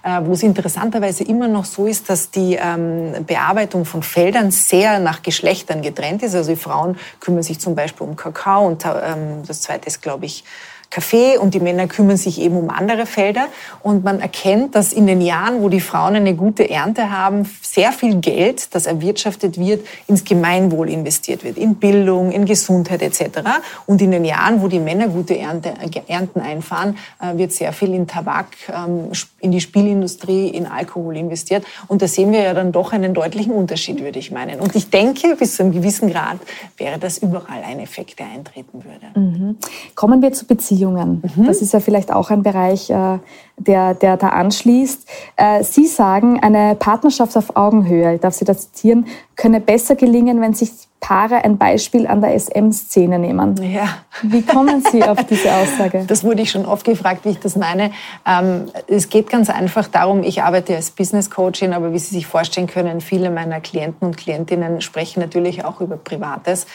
äh, 0.02 0.20
wo 0.22 0.32
es 0.32 0.42
interessanterweise 0.42 1.24
immer 1.24 1.48
noch 1.48 1.64
so 1.64 1.86
ist, 1.86 2.08
dass 2.08 2.30
die 2.30 2.54
ähm, 2.54 3.24
Bearbeitung 3.26 3.84
von 3.84 4.02
Feldern 4.02 4.50
sehr 4.50 4.98
nach 5.00 5.22
Geschlechtern 5.22 5.82
getrennt 5.82 6.22
ist. 6.22 6.34
Also 6.34 6.50
die 6.52 6.56
Frauen 6.56 6.96
kümmern 7.20 7.42
sich 7.42 7.60
zum 7.60 7.74
Beispiel 7.74 8.06
um 8.06 8.16
Kakao 8.16 8.66
und 8.66 8.84
ähm, 8.84 9.42
das 9.46 9.62
zweite 9.62 9.86
ist, 9.86 10.00
glaube 10.00 10.26
ich, 10.26 10.44
Kaffee 10.90 11.36
und 11.36 11.54
die 11.54 11.60
Männer 11.60 11.88
kümmern 11.88 12.16
sich 12.16 12.40
eben 12.40 12.56
um 12.56 12.70
andere 12.70 13.06
Felder. 13.06 13.48
Und 13.82 14.04
man 14.04 14.20
erkennt, 14.20 14.74
dass 14.74 14.92
in 14.92 15.06
den 15.06 15.20
Jahren, 15.20 15.62
wo 15.62 15.68
die 15.68 15.80
Frauen 15.80 16.16
eine 16.16 16.34
gute 16.34 16.68
Ernte 16.68 17.10
haben, 17.10 17.48
sehr 17.62 17.92
viel 17.92 18.16
Geld, 18.16 18.74
das 18.74 18.86
erwirtschaftet 18.86 19.58
wird, 19.58 19.86
ins 20.06 20.24
Gemeinwohl 20.24 20.88
investiert 20.88 21.44
wird, 21.44 21.58
in 21.58 21.76
Bildung, 21.76 22.30
in 22.30 22.44
Gesundheit 22.44 23.02
etc. 23.02 23.40
Und 23.86 24.00
in 24.00 24.10
den 24.10 24.24
Jahren, 24.24 24.62
wo 24.62 24.68
die 24.68 24.78
Männer 24.78 25.08
gute 25.08 25.36
Ernte, 25.36 25.74
Ernten 26.06 26.40
einfahren, 26.40 26.96
äh, 27.20 27.36
wird 27.36 27.52
sehr 27.52 27.72
viel 27.72 27.92
in 27.92 28.06
Tabak, 28.06 28.48
ähm, 28.72 29.10
in 29.40 29.50
die 29.50 29.60
Spielindustrie, 29.60 30.48
in 30.48 30.66
Alkohol 30.66 31.16
investiert. 31.16 31.64
Und 31.88 32.02
da 32.02 32.08
sehen 32.08 32.32
wir 32.32 32.42
ja 32.42 32.54
dann 32.54 32.72
doch 32.72 32.92
einen 32.92 33.12
deutlichen 33.12 33.52
Unterschied, 33.52 34.02
würde 34.02 34.18
ich 34.18 34.30
meinen. 34.30 34.60
Und 34.60 34.76
ich 34.76 34.90
denke, 34.90 35.36
bis 35.36 35.56
zu 35.56 35.64
einem 35.64 35.72
gewissen 35.72 36.10
Grad 36.10 36.38
wäre 36.76 36.98
das 36.98 37.18
überall 37.18 37.62
ein 37.64 37.80
Effekt, 37.80 38.18
der 38.18 38.26
eintreten 38.26 38.84
würde. 38.84 39.18
Mhm. 39.18 39.56
Kommen 39.94 40.22
wir 40.22 40.32
zu 40.32 40.46
Beziehungen. 40.46 40.75
Mhm. 40.84 41.46
Das 41.46 41.62
ist 41.62 41.72
ja 41.72 41.80
vielleicht 41.80 42.12
auch 42.12 42.30
ein 42.30 42.42
Bereich, 42.42 42.90
äh, 42.90 43.18
der, 43.58 43.94
der 43.94 44.16
da 44.16 44.28
anschließt. 44.28 45.08
Äh, 45.36 45.64
Sie 45.64 45.86
sagen, 45.86 46.40
eine 46.42 46.74
Partnerschaft 46.74 47.36
auf 47.36 47.56
Augenhöhe, 47.56 48.14
ich 48.14 48.20
darf 48.20 48.34
Sie 48.34 48.44
das 48.44 48.72
zitieren, 48.72 49.06
könne 49.34 49.60
besser 49.60 49.96
gelingen, 49.96 50.40
wenn 50.40 50.54
sich 50.54 50.70
Paare 51.00 51.44
ein 51.44 51.56
Beispiel 51.56 52.06
an 52.06 52.20
der 52.20 52.34
SM-Szene 52.38 53.18
nehmen. 53.18 53.54
Ja. 53.62 53.98
Wie 54.22 54.42
kommen 54.42 54.82
Sie 54.90 55.04
auf 55.04 55.22
diese 55.24 55.54
Aussage? 55.54 56.04
Das 56.06 56.24
wurde 56.24 56.42
ich 56.42 56.50
schon 56.50 56.64
oft 56.64 56.84
gefragt, 56.84 57.24
wie 57.24 57.30
ich 57.30 57.38
das 57.38 57.54
meine. 57.54 57.92
Ähm, 58.26 58.64
es 58.88 59.08
geht 59.08 59.30
ganz 59.30 59.50
einfach 59.50 59.86
darum, 59.88 60.22
ich 60.22 60.42
arbeite 60.42 60.74
als 60.74 60.90
Business 60.90 61.30
Coachin, 61.30 61.74
aber 61.74 61.92
wie 61.92 61.98
Sie 61.98 62.14
sich 62.14 62.26
vorstellen 62.26 62.66
können, 62.66 63.00
viele 63.00 63.30
meiner 63.30 63.60
Klienten 63.60 64.08
und 64.08 64.16
Klientinnen 64.16 64.80
sprechen 64.80 65.20
natürlich 65.20 65.64
auch 65.64 65.80
über 65.80 65.96
Privates. 65.96 66.66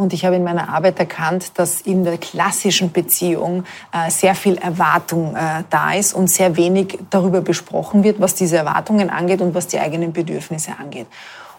Und 0.00 0.14
ich 0.14 0.24
habe 0.24 0.36
in 0.36 0.44
meiner 0.44 0.70
Arbeit 0.70 0.98
erkannt, 0.98 1.58
dass 1.58 1.82
in 1.82 2.04
der 2.04 2.16
klassischen 2.16 2.90
Beziehung 2.90 3.64
äh, 3.92 4.10
sehr 4.10 4.34
viel 4.34 4.56
Erwartung 4.56 5.36
äh, 5.36 5.62
da 5.68 5.92
ist 5.92 6.14
und 6.14 6.30
sehr 6.30 6.56
wenig 6.56 6.98
darüber 7.10 7.42
besprochen 7.42 8.02
wird, 8.02 8.18
was 8.18 8.34
diese 8.34 8.56
Erwartungen 8.56 9.10
angeht 9.10 9.42
und 9.42 9.54
was 9.54 9.66
die 9.66 9.78
eigenen 9.78 10.14
Bedürfnisse 10.14 10.72
angeht. 10.80 11.06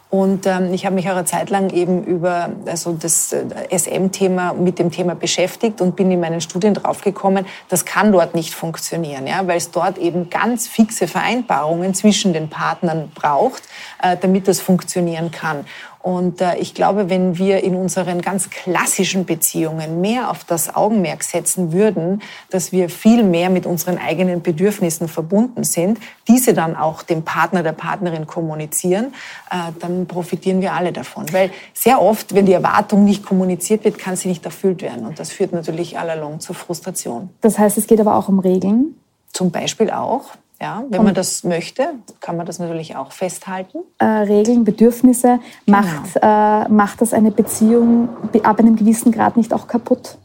Und 0.10 0.46
ähm, 0.46 0.74
ich 0.74 0.86
habe 0.86 0.96
mich 0.96 1.08
auch 1.08 1.16
eine 1.16 1.24
Zeit 1.24 1.50
lang 1.52 1.70
eben 1.70 2.04
über 2.04 2.50
also 2.66 2.92
das 2.92 3.32
äh, 3.32 3.46
SM-Thema 3.70 4.54
mit 4.54 4.78
dem 4.78 4.92
Thema 4.92 5.16
beschäftigt 5.16 5.80
und 5.80 5.96
bin 5.96 6.12
in 6.12 6.20
meinen 6.20 6.42
Studien 6.42 6.74
draufgekommen, 6.74 7.46
das 7.70 7.86
kann 7.86 8.12
dort 8.12 8.36
nicht 8.36 8.54
funktionieren, 8.54 9.26
ja, 9.26 9.48
weil 9.48 9.56
es 9.56 9.72
dort 9.72 9.98
eben 9.98 10.30
ganz 10.30 10.68
fixe 10.68 11.08
Vereinbarungen 11.08 11.94
zwischen 11.94 12.34
den 12.34 12.50
Partnern 12.50 13.10
braucht, 13.16 13.64
äh, 14.04 14.18
damit 14.20 14.50
das 14.50 14.60
funktionieren 14.60 15.32
kann. 15.32 15.66
Und 16.04 16.42
äh, 16.42 16.58
ich 16.58 16.74
glaube, 16.74 17.10
wenn 17.10 17.38
wir 17.38 17.64
in 17.64 17.76
unseren 17.76 18.22
ganz 18.22 18.50
klassischen 18.50 19.26
Beziehungen 19.26 20.02
mehr 20.02 20.32
auf 20.32 20.44
das 20.44 20.76
Augenmerk 20.76 21.24
setzen 21.24 21.72
würden, 21.72 22.22
dass 22.50 22.72
wir 22.72 22.90
viel 22.90 23.24
mehr 23.24 23.50
mit 23.50 23.66
unseren 23.66 23.98
eigenen 23.98 24.42
Bedürfnissen 24.42 25.08
verbunden 25.08 25.64
sind, 25.64 26.00
diese 26.28 26.54
dann 26.54 26.76
auch 26.76 27.04
dem 27.04 27.24
Partner, 27.24 27.64
der 27.64 27.74
Partnerin 27.74 28.26
kommunizieren, 28.26 29.14
äh, 29.52 29.72
dann 29.80 30.08
profitieren 30.08 30.62
wir 30.62 30.74
alle 30.74 30.92
davon. 30.92 31.32
Weil 31.32 31.52
sehr 31.74 32.02
oft, 32.02 32.34
wenn 32.34 32.46
die 32.46 32.54
Erwartung 32.54 33.04
nicht 33.04 33.26
kommuniziert 33.26 33.84
wird, 33.84 34.00
kann 34.00 34.16
sie 34.16 34.28
nicht 34.28 34.46
erfüllt 34.46 34.82
werden. 34.82 35.06
Und 35.06 35.20
das 35.20 35.32
führt 35.32 35.54
natürlich 35.54 36.00
allalong 36.00 36.40
zur 36.40 36.56
Frustration. 36.56 37.30
Das 37.42 37.60
heißt, 37.60 37.78
es 37.78 37.88
geht 37.88 38.00
aber 38.00 38.16
auch 38.16 38.28
um 38.28 38.40
Regeln? 38.40 38.96
Zum 39.34 39.52
Beispiel 39.52 39.92
auch. 39.92 40.32
Ja, 40.62 40.84
wenn 40.90 41.04
man 41.04 41.16
das 41.16 41.44
möchte, 41.44 41.96
kann 42.20 42.38
man 42.38 42.46
das 42.46 42.60
natürlich 42.60 42.96
auch 42.96 43.12
festhalten. 43.14 43.80
Äh, 43.98 44.06
Regeln, 44.06 44.64
Bedürfnisse, 44.64 45.40
genau. 45.66 45.80
macht, 45.80 46.16
äh, 46.22 46.72
macht 46.72 47.02
das 47.02 47.16
eine 47.16 47.32
Beziehung 47.32 48.10
ab 48.44 48.60
einem 48.60 48.76
gewissen 48.76 49.12
Grad 49.12 49.38
nicht 49.38 49.54
auch 49.56 49.68
kaputt? 49.68 50.20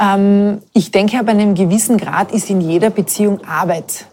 Ähm, 0.00 0.60
ich 0.72 0.90
denke, 0.90 1.20
ab 1.20 1.28
einem 1.28 1.54
gewissen 1.54 1.98
Grad 1.98 2.32
ist 2.32 2.50
in 2.50 2.60
jeder 2.60 2.90
Beziehung 2.90 3.44
Arbeit 3.44 4.06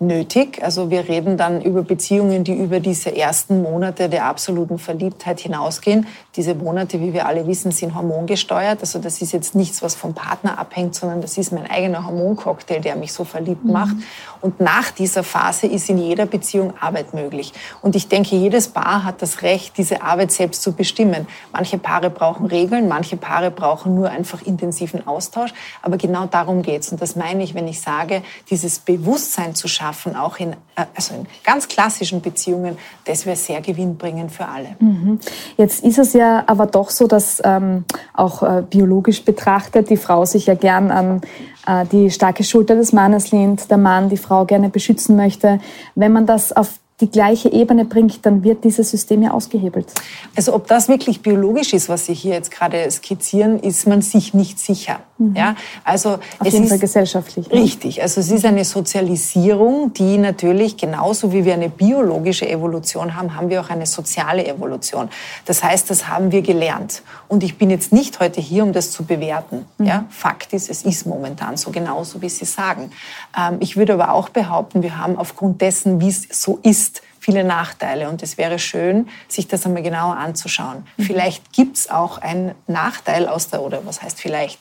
nötig. 0.00 0.62
Also 0.62 0.90
wir 0.90 1.08
reden 1.08 1.36
dann 1.36 1.60
über 1.60 1.82
Beziehungen, 1.82 2.42
die 2.42 2.54
über 2.54 2.80
diese 2.80 3.14
ersten 3.14 3.62
Monate 3.62 4.08
der 4.08 4.24
absoluten 4.24 4.78
Verliebtheit 4.78 5.40
hinausgehen. 5.40 6.06
Diese 6.36 6.54
Monate, 6.54 7.00
wie 7.00 7.12
wir 7.12 7.26
alle 7.26 7.46
wissen, 7.46 7.70
sind 7.70 7.94
hormongesteuert. 7.94 8.80
Also 8.80 8.98
das 8.98 9.20
ist 9.20 9.32
jetzt 9.32 9.54
nichts, 9.54 9.82
was 9.82 9.94
vom 9.94 10.14
Partner 10.14 10.58
abhängt, 10.58 10.94
sondern 10.94 11.20
das 11.20 11.36
ist 11.36 11.52
mein 11.52 11.70
eigener 11.70 12.06
Hormoncocktail, 12.06 12.80
der 12.80 12.96
mich 12.96 13.12
so 13.12 13.24
verliebt 13.24 13.64
mhm. 13.64 13.72
macht. 13.72 13.96
Und 14.40 14.58
nach 14.58 14.90
dieser 14.90 15.22
Phase 15.22 15.66
ist 15.66 15.90
in 15.90 15.98
jeder 15.98 16.24
Beziehung 16.24 16.72
Arbeit 16.80 17.12
möglich. 17.12 17.52
Und 17.82 17.94
ich 17.94 18.08
denke, 18.08 18.36
jedes 18.36 18.68
Paar 18.68 19.04
hat 19.04 19.20
das 19.20 19.42
Recht, 19.42 19.76
diese 19.76 20.00
Arbeit 20.00 20.32
selbst 20.32 20.62
zu 20.62 20.72
bestimmen. 20.72 21.26
Manche 21.52 21.76
Paare 21.76 22.08
brauchen 22.08 22.46
Regeln, 22.46 22.88
manche 22.88 23.18
Paare 23.18 23.50
brauchen 23.50 23.94
nur 23.94 24.08
einfach 24.08 24.40
intensiven 24.40 25.06
Austausch. 25.06 25.52
Aber 25.82 25.98
genau 25.98 26.24
darum 26.24 26.62
geht's. 26.62 26.90
Und 26.90 27.02
das 27.02 27.16
meine 27.16 27.42
ich, 27.42 27.54
wenn 27.54 27.68
ich 27.68 27.82
sage, 27.82 28.22
dieses 28.48 28.78
Bewusstsein 28.78 29.54
zu 29.54 29.68
schaffen, 29.68 29.89
schaffen, 29.90 30.16
auch 30.16 30.38
in, 30.38 30.52
äh, 30.76 30.84
also 30.94 31.14
in 31.14 31.26
ganz 31.44 31.68
klassischen 31.68 32.20
Beziehungen, 32.20 32.78
das 33.04 33.26
wäre 33.26 33.36
sehr 33.36 33.60
gewinnbringend 33.60 34.30
für 34.30 34.46
alle. 34.46 34.76
Mhm. 34.78 35.18
Jetzt 35.56 35.84
ist 35.84 35.98
es 35.98 36.12
ja 36.12 36.44
aber 36.46 36.66
doch 36.66 36.90
so, 36.90 37.06
dass 37.06 37.42
ähm, 37.44 37.84
auch 38.14 38.42
äh, 38.42 38.62
biologisch 38.68 39.24
betrachtet 39.24 39.90
die 39.90 39.96
Frau 39.96 40.24
sich 40.24 40.46
ja 40.46 40.54
gern 40.54 40.90
an 40.90 41.20
äh, 41.66 41.84
die 41.86 42.10
starke 42.10 42.44
Schulter 42.44 42.76
des 42.76 42.92
Mannes 42.92 43.32
lehnt, 43.32 43.70
der 43.70 43.78
Mann 43.78 44.08
die 44.08 44.16
Frau 44.16 44.44
gerne 44.44 44.68
beschützen 44.68 45.16
möchte. 45.16 45.60
Wenn 45.94 46.12
man 46.12 46.26
das 46.26 46.52
auf 46.52 46.78
die 47.00 47.10
gleiche 47.10 47.52
Ebene 47.52 47.84
bringt, 47.84 48.24
dann 48.26 48.44
wird 48.44 48.64
dieses 48.64 48.90
System 48.90 49.22
ja 49.22 49.30
ausgehebelt. 49.30 49.92
Also 50.36 50.54
ob 50.54 50.66
das 50.66 50.88
wirklich 50.88 51.22
biologisch 51.22 51.72
ist, 51.72 51.88
was 51.88 52.06
Sie 52.06 52.14
hier 52.14 52.34
jetzt 52.34 52.50
gerade 52.50 52.90
skizzieren, 52.90 53.58
ist 53.60 53.86
man 53.86 54.02
sich 54.02 54.34
nicht 54.34 54.58
sicher. 54.58 55.00
Mhm. 55.18 55.36
Ja, 55.36 55.54
also 55.84 56.10
Auf 56.10 56.20
es 56.40 56.52
jeden 56.52 56.64
ist 56.64 56.70
Fall 56.70 56.78
gesellschaftlich. 56.78 57.48
Ne? 57.48 57.62
Richtig. 57.62 58.02
Also 58.02 58.20
es 58.20 58.30
ist 58.30 58.44
eine 58.44 58.64
Sozialisierung, 58.64 59.92
die 59.92 60.18
natürlich 60.18 60.76
genauso 60.76 61.32
wie 61.32 61.44
wir 61.44 61.54
eine 61.54 61.68
biologische 61.68 62.48
Evolution 62.48 63.14
haben, 63.14 63.36
haben 63.36 63.50
wir 63.50 63.60
auch 63.60 63.70
eine 63.70 63.86
soziale 63.86 64.46
Evolution. 64.46 65.08
Das 65.44 65.62
heißt, 65.62 65.90
das 65.90 66.08
haben 66.08 66.32
wir 66.32 66.42
gelernt. 66.42 67.02
Und 67.28 67.42
ich 67.42 67.58
bin 67.58 67.70
jetzt 67.70 67.92
nicht 67.92 68.18
heute 68.20 68.40
hier, 68.40 68.64
um 68.64 68.72
das 68.72 68.90
zu 68.90 69.04
bewerten. 69.04 69.66
Mhm. 69.78 69.86
Ja, 69.86 70.04
Fakt 70.10 70.52
ist, 70.52 70.70
es 70.70 70.82
ist 70.82 71.06
momentan 71.06 71.56
so 71.56 71.70
genauso, 71.70 72.22
wie 72.22 72.28
Sie 72.28 72.44
sagen. 72.44 72.90
Ähm, 73.38 73.58
ich 73.60 73.76
würde 73.76 73.94
aber 73.94 74.12
auch 74.12 74.28
behaupten, 74.30 74.82
wir 74.82 74.98
haben 74.98 75.16
aufgrund 75.16 75.60
dessen, 75.60 76.00
wie 76.00 76.08
es 76.08 76.26
so 76.30 76.58
ist, 76.62 76.89
viele 77.20 77.44
Nachteile. 77.44 78.08
Und 78.08 78.22
es 78.22 78.38
wäre 78.38 78.58
schön, 78.58 79.08
sich 79.28 79.46
das 79.46 79.66
einmal 79.66 79.82
genauer 79.82 80.16
anzuschauen. 80.16 80.86
Mhm. 80.96 81.02
Vielleicht 81.02 81.52
gibt 81.52 81.76
es 81.76 81.90
auch 81.90 82.18
einen 82.18 82.54
Nachteil 82.66 83.28
aus 83.28 83.48
der, 83.48 83.62
oder 83.62 83.84
was 83.84 84.02
heißt 84.02 84.20
vielleicht, 84.20 84.58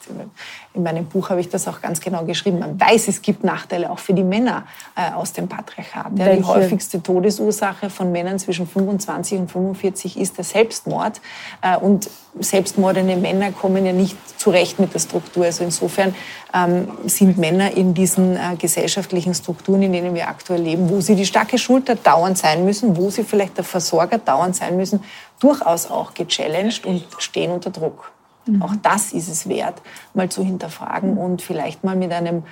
in 0.73 0.83
meinem 0.83 1.05
Buch 1.05 1.29
habe 1.29 1.39
ich 1.39 1.49
das 1.49 1.67
auch 1.67 1.81
ganz 1.81 1.99
genau 1.99 2.25
geschrieben. 2.25 2.59
Man 2.59 2.79
weiß, 2.79 3.07
es 3.07 3.21
gibt 3.21 3.43
Nachteile 3.43 3.89
auch 3.89 3.99
für 3.99 4.13
die 4.13 4.23
Männer 4.23 4.65
äh, 4.95 5.11
aus 5.11 5.33
dem 5.33 5.47
Patriarchat. 5.47 6.17
Ja, 6.17 6.35
die 6.35 6.43
häufigste 6.43 7.01
Todesursache 7.01 7.89
von 7.89 8.11
Männern 8.11 8.37
zwischen 8.37 8.67
25 8.67 9.39
und 9.39 9.51
45 9.51 10.17
ist 10.19 10.37
der 10.37 10.43
Selbstmord. 10.43 11.21
Äh, 11.61 11.77
und 11.77 12.09
selbstmordende 12.39 13.15
Männer 13.15 13.51
kommen 13.51 13.85
ja 13.85 13.93
nicht 13.93 14.17
zurecht 14.39 14.79
mit 14.79 14.93
der 14.93 14.99
Struktur. 14.99 15.45
Also 15.45 15.63
insofern 15.63 16.15
ähm, 16.53 16.87
sind 17.05 17.37
Männer 17.37 17.71
in 17.75 17.93
diesen 17.93 18.35
äh, 18.35 18.55
gesellschaftlichen 18.57 19.33
Strukturen, 19.33 19.81
in 19.81 19.93
denen 19.93 20.13
wir 20.15 20.27
aktuell 20.27 20.61
leben, 20.61 20.89
wo 20.89 21.01
sie 21.01 21.15
die 21.15 21.25
starke 21.25 21.57
Schulter 21.57 21.95
dauernd 21.95 22.37
sein 22.37 22.65
müssen, 22.65 22.97
wo 22.97 23.09
sie 23.09 23.23
vielleicht 23.23 23.57
der 23.57 23.63
Versorger 23.63 24.17
dauernd 24.17 24.55
sein 24.55 24.77
müssen, 24.77 25.03
durchaus 25.39 25.89
auch 25.89 26.13
gechallenged 26.13 26.85
und 26.85 27.03
stehen 27.19 27.51
unter 27.51 27.69
Druck. 27.69 28.11
Mhm. 28.45 28.61
Auch 28.61 28.73
das 28.81 29.13
ist 29.13 29.29
es 29.29 29.47
wert, 29.47 29.81
mal 30.13 30.29
zu 30.29 30.43
hinterfragen 30.43 31.17
und 31.17 31.41
vielleicht 31.41 31.83
mal 31.83 31.95
mit 31.95 32.11
einem 32.11 32.43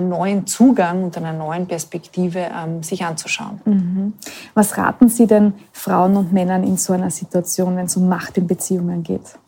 neuen 0.00 0.46
Zugang 0.46 1.04
und 1.04 1.16
einer 1.16 1.32
neuen 1.32 1.66
Perspektive 1.66 2.38
ähm, 2.38 2.82
sich 2.82 3.04
anzuschauen. 3.04 3.60
Mhm. 3.64 4.12
Was 4.54 4.76
raten 4.76 5.08
Sie 5.08 5.26
denn 5.26 5.54
Frauen 5.72 6.16
und 6.16 6.32
Männern 6.32 6.64
in 6.64 6.76
so 6.76 6.92
einer 6.92 7.10
Situation, 7.10 7.76
wenn 7.76 7.86
es 7.86 7.96
um 7.96 8.08
Macht 8.08 8.36
in 8.38 8.46
Beziehungen 8.46 9.02
geht? 9.02 9.38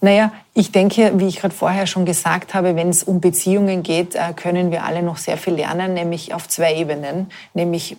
Naja, 0.00 0.32
ich 0.52 0.70
denke, 0.70 1.12
wie 1.16 1.26
ich 1.26 1.40
gerade 1.40 1.54
vorher 1.54 1.86
schon 1.86 2.04
gesagt 2.04 2.52
habe, 2.52 2.76
wenn 2.76 2.90
es 2.90 3.02
um 3.02 3.20
Beziehungen 3.20 3.82
geht, 3.82 4.14
äh, 4.14 4.34
können 4.34 4.70
wir 4.70 4.84
alle 4.84 5.02
noch 5.02 5.16
sehr 5.16 5.38
viel 5.38 5.54
lernen, 5.54 5.94
nämlich 5.94 6.34
auf 6.34 6.46
zwei 6.46 6.74
Ebenen, 6.74 7.28
nämlich 7.54 7.96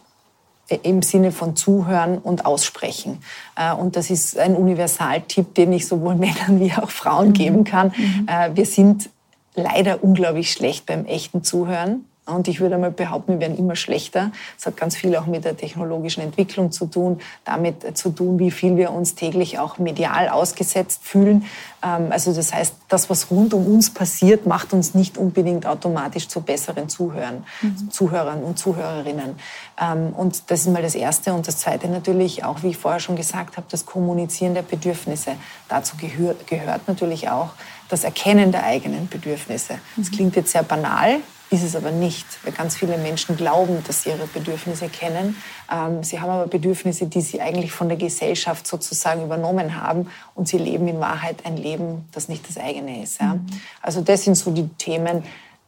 im 0.84 1.02
Sinne 1.02 1.32
von 1.32 1.56
Zuhören 1.56 2.18
und 2.18 2.46
Aussprechen. 2.46 3.20
Äh, 3.56 3.74
und 3.74 3.96
das 3.96 4.10
ist 4.10 4.38
ein 4.38 4.56
Universaltipp, 4.56 5.54
den 5.56 5.74
ich 5.74 5.88
sowohl 5.88 6.16
Männern 6.16 6.60
wie 6.60 6.74
auch 6.74 6.90
Frauen 6.90 7.30
mhm. 7.30 7.34
geben 7.34 7.64
kann. 7.64 7.94
Mhm. 7.96 8.28
Äh, 8.28 8.56
wir 8.56 8.66
sind 8.66 9.10
leider 9.56 10.04
unglaublich 10.04 10.52
schlecht 10.52 10.86
beim 10.86 11.06
echten 11.06 11.44
Zuhören. 11.44 12.06
Und 12.28 12.48
ich 12.48 12.60
würde 12.60 12.78
mal 12.80 12.90
behaupten, 12.90 13.34
wir 13.34 13.40
werden 13.40 13.58
immer 13.58 13.76
schlechter. 13.76 14.32
Das 14.58 14.66
hat 14.66 14.78
ganz 14.78 14.96
viel 14.96 15.16
auch 15.16 15.28
mit 15.28 15.46
der 15.46 15.56
technologischen 15.56 16.22
Entwicklung 16.22 16.72
zu 16.72 16.88
tun, 16.88 17.20
damit 17.44 17.96
zu 17.96 18.10
tun, 18.10 18.40
wie 18.40 18.50
viel 18.50 18.78
wir 18.78 18.92
uns 18.92 19.14
täglich 19.14 19.60
auch 19.60 19.78
medial 19.78 20.30
ausgesetzt 20.30 21.02
fühlen. 21.04 21.46
Ähm, 21.84 22.08
also 22.10 22.34
das 22.34 22.52
heißt, 22.52 22.74
das, 22.90 23.12
was 23.12 23.30
rund 23.30 23.54
um 23.54 23.68
uns 23.68 23.94
passiert, 23.94 24.48
macht 24.48 24.74
uns 24.74 24.96
nicht 24.96 25.20
unbedingt 25.20 25.68
automatisch 25.68 26.28
zu 26.28 26.42
besseren 26.42 26.90
Zuhörern, 26.90 27.44
mhm. 27.62 27.92
Zuhörern 27.92 28.44
und 28.44 28.58
Zuhörerinnen. 28.58 29.36
Ähm, 29.80 30.14
und 30.14 30.50
das 30.50 30.62
ist 30.62 30.70
mal 30.70 30.82
das 30.82 30.96
Erste. 30.96 31.32
Und 31.32 31.48
das 31.48 31.58
Zweite 31.58 31.88
natürlich 31.90 32.44
auch, 32.44 32.64
wie 32.64 32.70
ich 32.70 32.78
vorher 32.78 33.00
schon 33.00 33.18
gesagt 33.18 33.56
habe, 33.56 33.68
das 33.70 33.86
Kommunizieren 33.86 34.56
der 34.56 34.64
Bedürfnisse. 34.64 35.34
Dazu 35.70 35.96
gehört, 35.98 36.48
gehört 36.48 36.88
natürlich 36.88 37.30
auch 37.30 37.50
das 37.90 38.04
Erkennen 38.04 38.52
der 38.52 38.64
eigenen 38.64 39.08
Bedürfnisse. 39.08 39.76
Das 39.96 40.10
mhm. 40.10 40.16
klingt 40.16 40.36
jetzt 40.36 40.52
sehr 40.52 40.64
banal, 40.64 41.18
ist 41.52 41.64
es 41.64 41.76
aber 41.76 41.92
nicht, 41.92 42.26
weil 42.44 42.54
ganz 42.54 42.76
viele 42.76 42.98
Menschen 42.98 43.38
glauben, 43.38 43.78
dass 43.86 44.04
sie 44.04 44.10
ihre 44.10 44.26
Bedürfnisse 44.28 44.90
kennen. 44.90 45.38
Ähm, 45.72 46.04
sie 46.04 46.20
haben 46.20 46.30
aber 46.30 46.48
Bedürfnisse, 46.48 47.06
die 47.06 47.22
sie 47.22 47.40
eigentlich 47.40 47.72
von 47.72 47.88
der 47.88 47.98
Gesellschaft 47.98 48.66
sozusagen 48.66 49.24
übernommen 49.24 49.82
haben 49.82 50.08
und 50.34 50.48
sie 50.48 50.58
leben 50.58 50.88
in 50.88 51.00
Wahrheit 51.00 51.46
ein 51.46 51.58
Leben, 51.58 52.06
das 52.12 52.30
nicht 52.30 52.48
das 52.48 52.58
eigene 52.58 53.04
ist. 53.04 53.22
Ja. 53.22 53.36
Mhm. 53.36 53.46
Also 53.82 54.02
das 54.02 54.24
sind 54.24 54.36
so 54.36 54.52
die 54.52 54.68
Themen, 54.78 55.24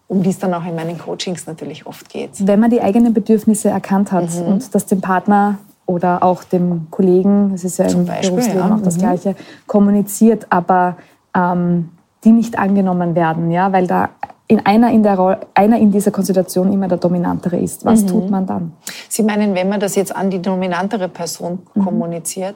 um 0.07 0.23
die 0.23 0.29
es 0.29 0.39
dann 0.39 0.53
auch 0.53 0.65
in 0.65 0.75
meinen 0.75 0.97
Coachings 0.97 1.45
natürlich 1.45 1.85
oft 1.85 2.09
geht. 2.09 2.31
Wenn 2.39 2.59
man 2.59 2.71
die 2.71 2.81
eigenen 2.81 3.13
Bedürfnisse 3.13 3.69
erkannt 3.69 4.11
hat 4.11 4.33
mhm. 4.33 4.41
und 4.43 4.75
das 4.75 4.87
dem 4.87 5.01
Partner 5.01 5.59
oder 5.85 6.23
auch 6.23 6.43
dem 6.43 6.87
Kollegen, 6.89 7.51
das 7.51 7.63
ist 7.63 7.77
ja 7.77 7.87
Zum 7.87 8.01
im 8.01 8.07
Beispiel, 8.07 8.31
Berufsleben 8.31 8.69
ja. 8.69 8.75
auch 8.75 8.81
das 8.81 8.95
mhm. 8.95 9.01
Gleiche, 9.01 9.35
kommuniziert, 9.67 10.47
aber 10.49 10.97
ähm, 11.35 11.89
die 12.27 12.33
nicht 12.33 12.59
angenommen 12.59 13.15
werden, 13.15 13.51
ja, 13.51 13.71
weil 13.71 13.87
da 13.87 14.09
in 14.47 14.65
einer 14.65 14.91
in, 14.91 15.01
der, 15.01 15.39
einer 15.53 15.77
in 15.77 15.91
dieser 15.91 16.11
Konstellation 16.11 16.71
immer 16.73 16.89
der 16.89 16.97
Dominantere 16.97 17.57
ist. 17.57 17.85
Was 17.85 18.03
mhm. 18.03 18.07
tut 18.07 18.29
man 18.29 18.45
dann? 18.45 18.73
Sie 19.07 19.23
meinen, 19.23 19.55
wenn 19.55 19.69
man 19.69 19.79
das 19.79 19.95
jetzt 19.95 20.13
an 20.13 20.29
die 20.29 20.41
dominantere 20.41 21.07
Person 21.07 21.59
mhm. 21.73 21.83
kommuniziert? 21.83 22.55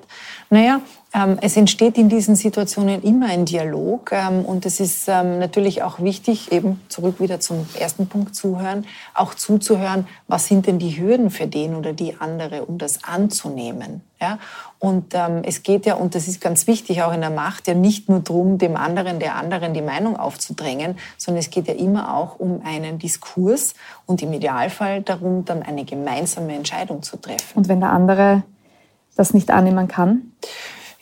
Naja, 0.49 0.81
es 1.41 1.57
entsteht 1.57 1.97
in 1.97 2.07
diesen 2.07 2.37
Situationen 2.37 3.03
immer 3.03 3.27
ein 3.27 3.43
Dialog 3.43 4.13
ähm, 4.13 4.45
und 4.45 4.65
es 4.65 4.79
ist 4.79 5.09
ähm, 5.09 5.39
natürlich 5.39 5.83
auch 5.83 5.99
wichtig, 5.99 6.53
eben 6.53 6.81
zurück 6.87 7.19
wieder 7.19 7.41
zum 7.41 7.67
ersten 7.77 8.07
Punkt 8.07 8.33
zuhören, 8.33 8.85
auch 9.13 9.33
zuzuhören, 9.33 10.07
was 10.27 10.47
sind 10.47 10.67
denn 10.67 10.79
die 10.79 10.97
Hürden 10.97 11.29
für 11.29 11.47
den 11.47 11.75
oder 11.75 11.91
die 11.91 12.15
andere, 12.17 12.63
um 12.63 12.77
das 12.77 13.03
anzunehmen. 13.03 14.01
Ja? 14.21 14.39
Und 14.79 15.13
ähm, 15.13 15.41
es 15.43 15.63
geht 15.63 15.85
ja, 15.85 15.95
und 15.95 16.15
das 16.15 16.29
ist 16.29 16.39
ganz 16.39 16.65
wichtig 16.65 17.03
auch 17.03 17.13
in 17.13 17.19
der 17.19 17.29
Macht, 17.29 17.67
ja 17.67 17.73
nicht 17.73 18.07
nur 18.07 18.21
darum, 18.21 18.57
dem 18.57 18.77
anderen, 18.77 19.19
der 19.19 19.35
anderen 19.35 19.73
die 19.73 19.81
Meinung 19.81 20.15
aufzudrängen, 20.15 20.97
sondern 21.17 21.39
es 21.39 21.49
geht 21.49 21.67
ja 21.67 21.73
immer 21.73 22.15
auch 22.15 22.39
um 22.39 22.61
einen 22.63 22.99
Diskurs 22.99 23.73
und 24.05 24.21
im 24.21 24.31
Idealfall 24.31 25.01
darum, 25.01 25.43
dann 25.43 25.61
eine 25.61 25.83
gemeinsame 25.83 26.55
Entscheidung 26.55 27.03
zu 27.03 27.17
treffen. 27.17 27.51
Und 27.55 27.67
wenn 27.67 27.81
der 27.81 27.91
andere 27.91 28.43
das 29.17 29.33
nicht 29.33 29.51
annehmen 29.51 29.89
kann? 29.89 30.31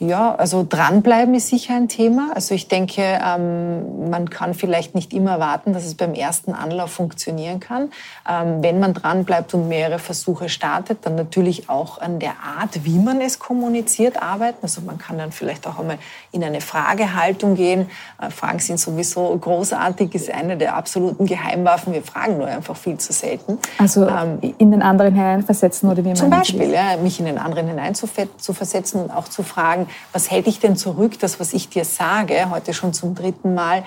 Ja, 0.01 0.33
also 0.35 0.65
dranbleiben 0.67 1.33
ist 1.35 1.49
sicher 1.49 1.75
ein 1.75 1.89
Thema. 1.89 2.31
Also 2.33 2.55
ich 2.55 2.69
denke, 2.69 3.01
ähm, 3.01 4.09
man 4.09 4.29
kann 4.29 4.53
vielleicht 4.53 4.95
nicht 4.95 5.11
immer 5.11 5.31
erwarten, 5.31 5.73
dass 5.73 5.83
es 5.83 5.95
beim 5.95 6.13
ersten 6.13 6.53
Anlauf 6.53 6.91
funktionieren 6.91 7.59
kann. 7.59 7.91
Ähm, 8.27 8.63
wenn 8.63 8.79
man 8.79 8.93
dranbleibt 8.93 9.53
und 9.53 9.67
mehrere 9.67 9.99
Versuche 9.99 10.47
startet, 10.47 10.99
dann 11.05 11.15
natürlich 11.15 11.69
auch 11.69 11.99
an 11.99 12.19
der 12.19 12.31
Art, 12.31 12.85
wie 12.85 12.97
man 12.97 13.19
es 13.19 13.39
kommuniziert, 13.39 14.21
arbeiten. 14.21 14.59
Also 14.61 14.79
man 14.79 14.97
kann 14.97 15.17
dann 15.17 15.33
vielleicht 15.33 15.67
auch 15.67 15.79
einmal 15.79 15.97
in 16.31 16.45
eine 16.45 16.61
Fragehaltung 16.61 17.55
gehen. 17.55 17.89
Äh, 18.21 18.29
Fragen 18.29 18.59
sind 18.59 18.79
sowieso 18.79 19.37
großartig, 19.37 20.15
ist 20.15 20.31
eine 20.31 20.55
der 20.55 20.77
absoluten 20.77 21.25
Geheimwaffen. 21.25 21.91
Wir 21.91 22.03
fragen 22.03 22.37
nur 22.37 22.47
einfach 22.47 22.77
viel 22.77 22.97
zu 22.97 23.11
selten. 23.11 23.57
Also 23.77 24.07
ähm, 24.07 24.39
in 24.59 24.71
den 24.71 24.81
anderen 24.81 25.13
hineinversetzen 25.13 25.89
oder 25.89 26.05
wie 26.05 26.09
man 26.09 26.15
Zum 26.15 26.29
Beispiel, 26.29 26.71
ja, 26.71 26.95
mich 27.03 27.19
in 27.19 27.25
den 27.25 27.37
anderen 27.37 27.67
hinein 27.67 27.95
zu, 27.95 28.07
zu 28.37 28.53
versetzen 28.53 29.01
und 29.01 29.11
auch 29.11 29.27
zu 29.27 29.43
fragen, 29.43 29.88
was 30.13 30.29
hält 30.31 30.47
dich 30.47 30.59
denn 30.59 30.75
zurück, 30.75 31.19
das, 31.19 31.39
was 31.39 31.53
ich 31.53 31.69
dir 31.69 31.85
sage, 31.85 32.49
heute 32.49 32.73
schon 32.73 32.93
zum 32.93 33.15
dritten 33.15 33.53
Mal, 33.53 33.83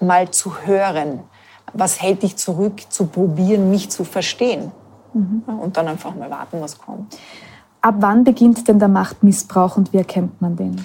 mal 0.00 0.30
zu 0.30 0.58
hören? 0.64 1.20
Was 1.72 2.00
hält 2.00 2.22
dich 2.22 2.36
zurück, 2.36 2.80
zu 2.90 3.06
probieren, 3.06 3.70
mich 3.70 3.90
zu 3.90 4.04
verstehen? 4.04 4.72
Mhm. 5.14 5.42
Und 5.46 5.76
dann 5.76 5.88
einfach 5.88 6.14
mal 6.14 6.30
warten, 6.30 6.60
was 6.60 6.78
kommt. 6.78 7.18
Ab 7.80 7.96
wann 7.98 8.24
beginnt 8.24 8.66
denn 8.68 8.78
der 8.78 8.88
Machtmissbrauch 8.88 9.76
und 9.76 9.92
wie 9.92 9.98
erkennt 9.98 10.40
man 10.40 10.56
den? 10.56 10.84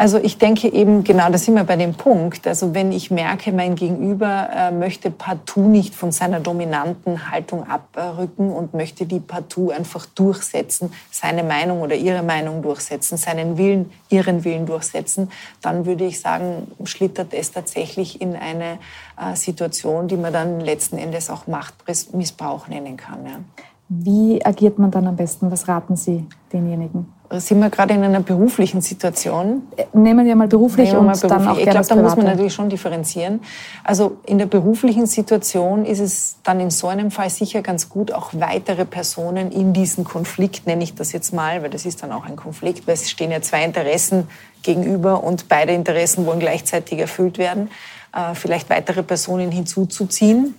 Also 0.00 0.18
ich 0.18 0.38
denke 0.38 0.72
eben, 0.72 1.02
genau, 1.02 1.28
da 1.28 1.38
sind 1.38 1.56
wir 1.56 1.64
bei 1.64 1.74
dem 1.74 1.92
Punkt. 1.92 2.46
Also 2.46 2.72
wenn 2.72 2.92
ich 2.92 3.10
merke, 3.10 3.50
mein 3.50 3.74
Gegenüber 3.74 4.48
äh, 4.54 4.70
möchte 4.70 5.10
partout 5.10 5.66
nicht 5.66 5.92
von 5.92 6.12
seiner 6.12 6.38
dominanten 6.38 7.32
Haltung 7.32 7.64
abrücken 7.68 8.52
und 8.52 8.74
möchte 8.74 9.06
die 9.06 9.18
partout 9.18 9.70
einfach 9.70 10.06
durchsetzen, 10.06 10.92
seine 11.10 11.42
Meinung 11.42 11.80
oder 11.80 11.96
ihre 11.96 12.22
Meinung 12.22 12.62
durchsetzen, 12.62 13.16
seinen 13.16 13.58
Willen, 13.58 13.90
ihren 14.08 14.44
Willen 14.44 14.66
durchsetzen, 14.66 15.32
dann 15.62 15.84
würde 15.84 16.04
ich 16.04 16.20
sagen, 16.20 16.70
schlittert 16.84 17.34
es 17.34 17.50
tatsächlich 17.50 18.20
in 18.20 18.36
eine 18.36 18.78
äh, 19.20 19.34
Situation, 19.34 20.06
die 20.06 20.16
man 20.16 20.32
dann 20.32 20.60
letzten 20.60 20.96
Endes 20.96 21.28
auch 21.28 21.48
Machtmissbrauch 21.48 22.68
nennen 22.68 22.96
kann. 22.96 23.26
Ja. 23.26 23.40
Wie 23.88 24.44
agiert 24.46 24.78
man 24.78 24.92
dann 24.92 25.08
am 25.08 25.16
besten? 25.16 25.50
Was 25.50 25.66
raten 25.66 25.96
Sie 25.96 26.24
denjenigen? 26.52 27.17
Sind 27.30 27.60
wir 27.60 27.68
gerade 27.68 27.94
in 27.94 28.02
einer 28.02 28.20
beruflichen 28.20 28.80
Situation. 28.80 29.62
Nehmen 29.92 30.26
wir 30.26 30.34
mal 30.34 30.48
beruflich 30.48 30.92
wir 30.92 31.00
mal 31.00 31.12
und 31.12 31.20
beruflich. 31.20 31.30
dann 31.30 31.48
auch 31.48 31.58
Ich 31.58 31.68
glaube, 31.68 31.86
da 31.86 31.96
muss 31.96 32.16
man 32.16 32.26
natürlich 32.26 32.54
schon 32.54 32.70
differenzieren. 32.70 33.40
Also 33.84 34.16
in 34.24 34.38
der 34.38 34.46
beruflichen 34.46 35.06
Situation 35.06 35.84
ist 35.84 35.98
es 35.98 36.36
dann 36.42 36.58
in 36.60 36.70
so 36.70 36.88
einem 36.88 37.10
Fall 37.10 37.28
sicher 37.28 37.60
ganz 37.60 37.88
gut, 37.88 38.12
auch 38.12 38.30
weitere 38.32 38.84
Personen 38.84 39.52
in 39.52 39.72
diesen 39.72 40.04
Konflikt, 40.04 40.66
nenne 40.66 40.82
ich 40.82 40.94
das 40.94 41.12
jetzt 41.12 41.34
mal, 41.34 41.62
weil 41.62 41.70
das 41.70 41.84
ist 41.84 42.02
dann 42.02 42.12
auch 42.12 42.24
ein 42.24 42.36
Konflikt, 42.36 42.86
weil 42.86 42.94
es 42.94 43.10
stehen 43.10 43.30
ja 43.30 43.42
zwei 43.42 43.62
Interessen 43.62 44.28
gegenüber 44.62 45.22
und 45.22 45.48
beide 45.48 45.72
Interessen 45.72 46.24
wollen 46.24 46.40
gleichzeitig 46.40 46.98
erfüllt 46.98 47.36
werden, 47.36 47.70
äh, 48.14 48.34
vielleicht 48.34 48.70
weitere 48.70 49.02
Personen 49.02 49.50
hinzuzuziehen 49.50 50.54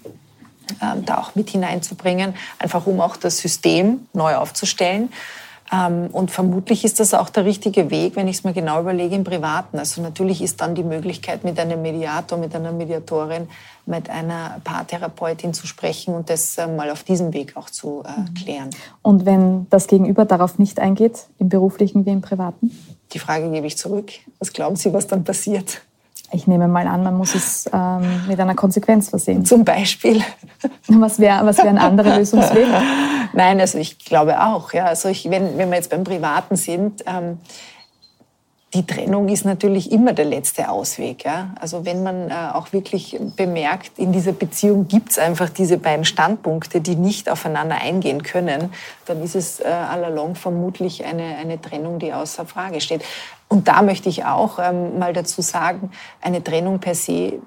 äh, 0.81 1.01
da 1.03 1.17
auch 1.17 1.35
mit 1.35 1.49
hineinzubringen, 1.49 2.35
einfach 2.59 2.85
um 2.85 3.01
auch 3.01 3.17
das 3.17 3.39
System 3.39 4.07
neu 4.13 4.35
aufzustellen. 4.35 5.09
Ähm, 5.71 6.07
und 6.11 6.31
vermutlich 6.31 6.83
ist 6.83 6.99
das 6.99 7.13
auch 7.13 7.29
der 7.29 7.45
richtige 7.45 7.91
Weg, 7.91 8.15
wenn 8.15 8.27
ich 8.27 8.37
es 8.37 8.43
mir 8.43 8.53
genau 8.53 8.79
überlege, 8.79 9.15
im 9.15 9.23
Privaten. 9.23 9.77
Also 9.77 10.01
natürlich 10.01 10.41
ist 10.41 10.61
dann 10.61 10.75
die 10.75 10.83
Möglichkeit, 10.83 11.43
mit 11.43 11.59
einem 11.59 11.81
Mediator, 11.81 12.37
mit 12.37 12.55
einer 12.55 12.71
Mediatorin, 12.71 13.47
mit 13.85 14.09
einer 14.09 14.61
Paartherapeutin 14.63 15.53
zu 15.53 15.67
sprechen 15.67 16.13
und 16.15 16.29
das 16.29 16.57
äh, 16.57 16.67
mal 16.67 16.89
auf 16.89 17.03
diesem 17.03 17.33
Weg 17.33 17.55
auch 17.55 17.69
zu 17.69 18.03
äh, 18.05 18.19
mhm. 18.19 18.33
klären. 18.33 18.69
Und 19.01 19.25
wenn 19.25 19.67
das 19.69 19.87
Gegenüber 19.87 20.25
darauf 20.25 20.57
nicht 20.57 20.79
eingeht, 20.79 21.27
im 21.37 21.49
beruflichen 21.49 22.05
wie 22.05 22.11
im 22.11 22.21
privaten? 22.21 22.71
Die 23.13 23.19
Frage 23.19 23.49
gebe 23.51 23.67
ich 23.67 23.77
zurück. 23.77 24.11
Was 24.39 24.53
glauben 24.53 24.75
Sie, 24.75 24.93
was 24.93 25.07
dann 25.07 25.23
passiert? 25.23 25.81
Ich 26.31 26.45
nehme 26.45 26.67
mal 26.67 26.87
an, 26.87 27.03
man 27.03 27.17
muss 27.17 27.33
es 27.33 27.67
ähm, 27.73 28.27
mit 28.27 28.39
einer 28.39 28.53
Konsequenz 28.53 29.09
versehen. 29.09 29.45
Zum 29.45 29.65
Beispiel. 29.65 30.21
Was 30.87 31.19
wäre 31.19 31.45
was 31.45 31.57
wär 31.57 31.65
ein 31.65 31.77
anderer 31.77 32.17
Lösungsweg? 32.17 32.67
Nein, 33.33 33.59
also 33.59 33.77
ich 33.77 33.99
glaube 33.99 34.41
auch. 34.41 34.73
Ja. 34.73 34.85
Also 34.85 35.09
ich, 35.09 35.29
wenn, 35.29 35.57
wenn 35.57 35.69
wir 35.69 35.77
jetzt 35.77 35.89
beim 35.89 36.03
Privaten 36.03 36.55
sind, 36.55 37.03
ähm, 37.05 37.39
die 38.73 38.85
Trennung 38.85 39.29
ist 39.29 39.45
natürlich 39.45 39.91
immer 39.91 40.13
der 40.13 40.25
letzte 40.25 40.69
Ausweg. 40.69 41.25
Ja? 41.25 41.55
Also 41.59 41.85
wenn 41.85 42.03
man 42.03 42.29
äh, 42.29 42.33
auch 42.53 42.71
wirklich 42.71 43.19
bemerkt, 43.35 43.97
in 43.97 44.11
dieser 44.11 44.31
Beziehung 44.31 44.87
gibt 44.87 45.11
es 45.11 45.17
einfach 45.17 45.49
diese 45.49 45.77
beiden 45.77 46.05
Standpunkte, 46.05 46.79
die 46.79 46.95
nicht 46.95 47.29
aufeinander 47.29 47.77
eingehen 47.81 48.21
können, 48.21 48.71
dann 49.07 49.23
ist 49.23 49.35
es 49.35 49.59
äh, 49.59 49.65
allalong 49.65 50.35
vermutlich 50.35 51.03
eine, 51.03 51.37
eine 51.37 51.59
Trennung, 51.59 51.97
die 51.97 52.13
außer 52.13 52.45
Frage 52.45 52.79
steht. 52.79 53.03
Und 53.47 53.67
da 53.67 53.81
möchte 53.81 54.09
ich 54.09 54.25
auch 54.25 54.59
ähm, 54.59 54.99
mal 54.99 55.13
dazu 55.13 55.41
sagen, 55.41 55.91
eine 56.21 56.43
Trennung 56.43 56.79
per 56.79 56.93
se 56.93 57.39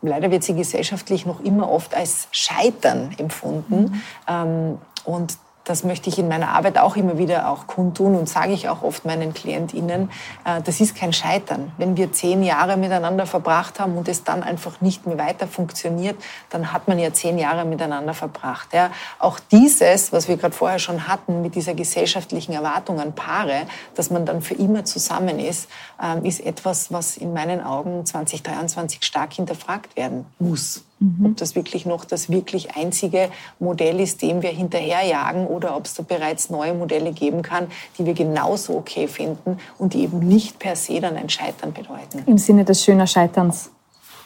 leider 0.00 0.30
wird 0.30 0.44
sie 0.44 0.54
gesellschaftlich 0.54 1.26
noch 1.26 1.40
immer 1.40 1.68
oft 1.70 1.94
als 1.94 2.28
Scheitern 2.30 3.14
empfunden. 3.18 3.80
Mhm. 3.80 4.02
Ähm, 4.28 4.78
und 5.08 5.38
das 5.64 5.84
möchte 5.84 6.08
ich 6.08 6.18
in 6.18 6.28
meiner 6.28 6.48
Arbeit 6.48 6.78
auch 6.78 6.96
immer 6.96 7.18
wieder 7.18 7.50
auch 7.50 7.66
kundtun 7.66 8.14
und 8.14 8.28
sage 8.28 8.52
ich 8.52 8.68
auch 8.68 8.82
oft 8.82 9.04
meinen 9.04 9.34
KlientInnen, 9.34 10.10
äh, 10.44 10.62
das 10.62 10.80
ist 10.80 10.94
kein 10.96 11.12
Scheitern. 11.12 11.72
Wenn 11.76 11.96
wir 11.96 12.12
zehn 12.12 12.42
Jahre 12.42 12.76
miteinander 12.76 13.26
verbracht 13.26 13.80
haben 13.80 13.96
und 13.96 14.08
es 14.08 14.24
dann 14.24 14.42
einfach 14.42 14.80
nicht 14.80 15.06
mehr 15.06 15.18
weiter 15.18 15.46
funktioniert, 15.46 16.16
dann 16.50 16.72
hat 16.72 16.88
man 16.88 16.98
ja 16.98 17.12
zehn 17.12 17.38
Jahre 17.38 17.64
miteinander 17.64 18.14
verbracht. 18.14 18.72
Ja. 18.72 18.90
Auch 19.18 19.38
dieses, 19.50 20.12
was 20.12 20.28
wir 20.28 20.36
gerade 20.36 20.54
vorher 20.54 20.78
schon 20.78 21.08
hatten, 21.08 21.42
mit 21.42 21.54
dieser 21.54 21.74
gesellschaftlichen 21.74 22.52
Erwartung 22.52 23.00
an 23.00 23.14
Paare, 23.14 23.62
dass 23.94 24.10
man 24.10 24.26
dann 24.26 24.42
für 24.42 24.54
immer 24.54 24.84
zusammen 24.84 25.38
ist, 25.38 25.68
ähm, 26.02 26.24
ist 26.24 26.40
etwas, 26.40 26.92
was 26.92 27.16
in 27.16 27.32
meinen 27.32 27.62
Augen 27.62 28.04
2023 28.06 29.04
stark 29.04 29.34
hinterfragt 29.34 29.96
werden 29.96 30.26
muss. 30.38 30.84
Mhm. 31.00 31.26
Ob 31.26 31.36
das 31.36 31.54
wirklich 31.54 31.86
noch 31.86 32.04
das 32.04 32.28
wirklich 32.28 32.76
einzige 32.76 33.30
Modell 33.60 34.00
ist, 34.00 34.20
dem 34.22 34.42
wir 34.42 34.50
hinterherjagen 34.50 35.46
oder 35.46 35.76
ob 35.76 35.86
es 35.86 35.94
da 35.94 36.02
bereits 36.02 36.50
neue 36.50 36.74
Modelle 36.74 37.12
geben 37.12 37.42
kann, 37.42 37.68
die 37.98 38.06
wir 38.06 38.14
genauso 38.14 38.76
okay 38.76 39.06
finden 39.06 39.58
und 39.78 39.94
die 39.94 40.02
eben 40.02 40.18
nicht 40.18 40.58
per 40.58 40.74
se 40.74 41.00
dann 41.00 41.16
ein 41.16 41.28
Scheitern 41.28 41.72
bedeuten. 41.72 42.22
Im 42.26 42.38
Sinne 42.38 42.64
des 42.64 42.82
schönen 42.82 43.06
Scheiterns. 43.06 43.70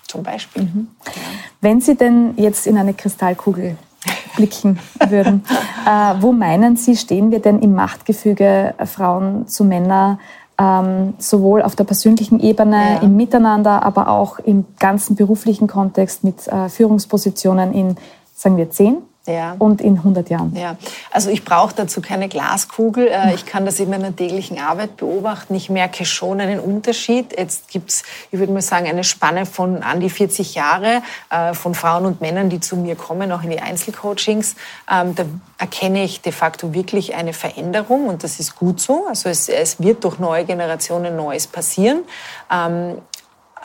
Zum 0.08 0.22
Beispiel. 0.22 0.64
Mhm. 0.64 0.88
Ja. 1.06 1.12
Wenn 1.60 1.80
Sie 1.80 1.94
denn 1.94 2.34
jetzt 2.36 2.66
in 2.66 2.76
eine 2.76 2.94
Kristallkugel 2.94 3.76
blicken 4.36 4.78
würden. 5.08 5.44
äh, 5.86 6.14
wo 6.20 6.32
meinen 6.32 6.76
Sie, 6.76 6.96
stehen 6.96 7.30
wir 7.30 7.40
denn 7.40 7.60
im 7.60 7.74
Machtgefüge 7.74 8.74
Frauen 8.84 9.46
zu 9.46 9.64
Männern? 9.64 10.18
Ähm, 10.62 11.14
sowohl 11.18 11.62
auf 11.62 11.74
der 11.74 11.84
persönlichen 11.84 12.38
Ebene, 12.38 12.94
ja. 12.94 13.00
im 13.00 13.16
Miteinander, 13.16 13.82
aber 13.82 14.08
auch 14.08 14.38
im 14.38 14.64
ganzen 14.78 15.16
beruflichen 15.16 15.66
Kontext 15.66 16.22
mit 16.22 16.46
äh, 16.46 16.68
Führungspositionen 16.68 17.72
in, 17.72 17.96
sagen 18.34 18.56
wir, 18.56 18.70
zehn 18.70 18.98
ja. 19.26 19.54
und 19.58 19.80
in 19.80 19.98
100 19.98 20.30
Jahren? 20.30 20.54
Ja, 20.56 20.76
also 21.10 21.30
ich 21.30 21.44
brauche 21.44 21.74
dazu 21.74 22.00
keine 22.00 22.28
Glaskugel. 22.28 23.08
Äh, 23.08 23.34
ich 23.34 23.46
kann 23.46 23.64
das 23.64 23.78
in 23.80 23.90
meiner 23.90 24.14
täglichen 24.14 24.58
Arbeit 24.58 24.96
beobachten. 24.96 25.54
Ich 25.54 25.70
merke 25.70 26.04
schon 26.04 26.40
einen 26.40 26.60
Unterschied. 26.60 27.38
Jetzt 27.38 27.68
gibt 27.68 27.90
es, 27.90 28.02
ich 28.30 28.38
würde 28.38 28.52
mal 28.52 28.62
sagen, 28.62 28.86
eine 28.86 29.04
Spanne 29.04 29.46
von 29.46 29.82
an 29.82 30.00
die 30.00 30.10
40 30.10 30.54
Jahre 30.54 31.02
äh, 31.30 31.54
von 31.54 31.74
Frauen 31.74 32.06
und 32.06 32.20
Männern, 32.20 32.48
die 32.48 32.60
zu 32.60 32.76
mir 32.76 32.96
kommen, 32.96 33.30
auch 33.32 33.42
in 33.42 33.50
die 33.50 33.60
Einzelcoachings. 33.60 34.56
Ähm, 34.90 35.14
da 35.14 35.24
erkenne 35.58 36.04
ich 36.04 36.20
de 36.20 36.32
facto 36.32 36.74
wirklich 36.74 37.14
eine 37.14 37.32
Veränderung 37.32 38.06
und 38.06 38.24
das 38.24 38.40
ist 38.40 38.56
gut 38.56 38.80
so. 38.80 39.06
Also 39.08 39.28
es, 39.28 39.48
es 39.48 39.80
wird 39.80 40.04
durch 40.04 40.18
neue 40.18 40.44
Generationen 40.44 41.16
Neues 41.16 41.46
passieren. 41.46 42.00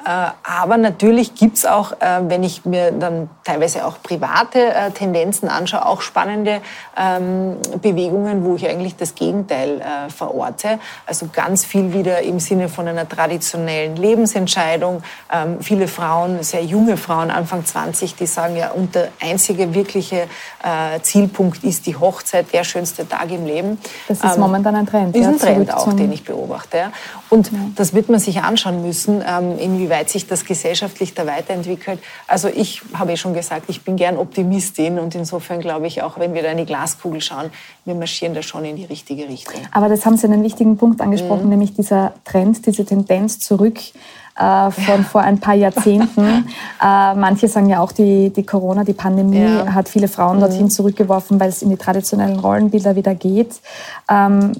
Äh, 0.05 0.29
aber 0.43 0.77
natürlich 0.77 1.35
gibt 1.35 1.57
es 1.57 1.65
auch, 1.65 1.91
äh, 1.93 2.21
wenn 2.27 2.43
ich 2.43 2.65
mir 2.65 2.91
dann 2.91 3.29
teilweise 3.43 3.85
auch 3.85 4.01
private 4.01 4.73
äh, 4.73 4.91
Tendenzen 4.91 5.49
anschaue, 5.49 5.85
auch 5.85 6.01
spannende 6.01 6.61
ähm, 6.95 7.57
Bewegungen, 7.81 8.45
wo 8.45 8.55
ich 8.55 8.67
eigentlich 8.67 8.95
das 8.95 9.15
Gegenteil 9.15 9.81
verorte. 10.15 10.79
Also 11.05 11.27
ganz 11.31 11.65
viel 11.65 11.93
wieder 11.93 12.21
im 12.21 12.39
Sinne 12.39 12.69
von 12.69 12.87
einer 12.87 13.07
traditionellen 13.07 13.95
Lebensentscheidung. 13.95 15.03
Ähm, 15.31 15.57
viele 15.61 15.87
Frauen, 15.87 16.43
sehr 16.43 16.63
junge 16.63 16.97
Frauen, 16.97 17.31
Anfang 17.31 17.65
20, 17.65 18.15
die 18.15 18.25
sagen 18.25 18.55
ja, 18.55 18.71
und 18.71 18.95
der 18.95 19.09
einzige 19.21 19.73
wirkliche 19.73 20.27
Zielpunkt 21.01 21.63
ist 21.63 21.85
die 21.85 21.95
Hochzeit, 21.95 22.51
der 22.53 22.63
schönste 22.63 23.07
Tag 23.07 23.31
im 23.31 23.45
Leben. 23.45 23.77
Das 24.07 24.23
ist 24.23 24.35
ähm, 24.35 24.41
momentan 24.41 24.75
ein 24.75 24.85
Trend. 24.85 25.15
Ist 25.15 25.25
ein 25.25 25.39
Trend 25.39 25.73
auch, 25.73 25.93
den 25.93 26.11
ich 26.11 26.23
beobachte. 26.23 26.91
Und 27.29 27.51
das 27.75 27.93
wird 27.93 28.09
man 28.09 28.19
sich 28.19 28.41
anschauen 28.41 28.81
müssen, 28.81 29.21
inwieweit 29.59 29.86
inwieweit 29.87 30.09
sich 30.09 30.27
das 30.27 30.45
gesellschaftlich 30.45 31.13
da 31.13 31.25
weiterentwickelt. 31.25 31.99
Also 32.27 32.49
ich 32.49 32.81
habe 32.93 33.11
ja 33.11 33.17
schon 33.17 33.33
gesagt, 33.33 33.65
ich 33.69 33.83
bin 33.83 33.95
gern 33.95 34.17
Optimistin 34.17 34.99
und 34.99 35.15
insofern 35.15 35.59
glaube 35.59 35.87
ich 35.87 36.01
auch, 36.01 36.19
wenn 36.19 36.33
wir 36.33 36.43
da 36.43 36.49
in 36.49 36.57
die 36.57 36.65
Glaskugel 36.65 37.21
schauen, 37.21 37.49
wir 37.85 37.95
marschieren 37.95 38.33
da 38.33 38.41
schon 38.41 38.65
in 38.65 38.75
die 38.75 38.85
richtige 38.85 39.27
Richtung. 39.27 39.61
Aber 39.71 39.89
das 39.89 40.05
haben 40.05 40.17
Sie 40.17 40.27
einen 40.27 40.43
wichtigen 40.43 40.77
Punkt 40.77 41.01
angesprochen, 41.01 41.43
mhm. 41.43 41.49
nämlich 41.49 41.73
dieser 41.73 42.13
Trend, 42.25 42.65
diese 42.65 42.85
Tendenz 42.85 43.39
zurück 43.39 43.79
äh, 44.37 44.71
von 44.71 45.05
vor 45.05 45.21
ein 45.21 45.39
paar 45.39 45.55
Jahrzehnten. 45.55 46.47
äh, 46.83 47.13
manche 47.15 47.47
sagen 47.47 47.69
ja 47.69 47.79
auch, 47.79 47.91
die, 47.91 48.29
die 48.31 48.45
Corona, 48.45 48.83
die 48.83 48.93
Pandemie 48.93 49.41
ja. 49.41 49.73
hat 49.73 49.87
viele 49.87 50.07
Frauen 50.07 50.39
dorthin 50.39 50.63
mhm. 50.63 50.69
zurückgeworfen, 50.69 51.39
weil 51.39 51.49
es 51.49 51.61
in 51.61 51.69
die 51.69 51.77
traditionellen 51.77 52.39
Rollenbilder 52.39 52.95
wieder 52.95 53.15
geht. 53.15 53.61
Ähm, 54.11 54.51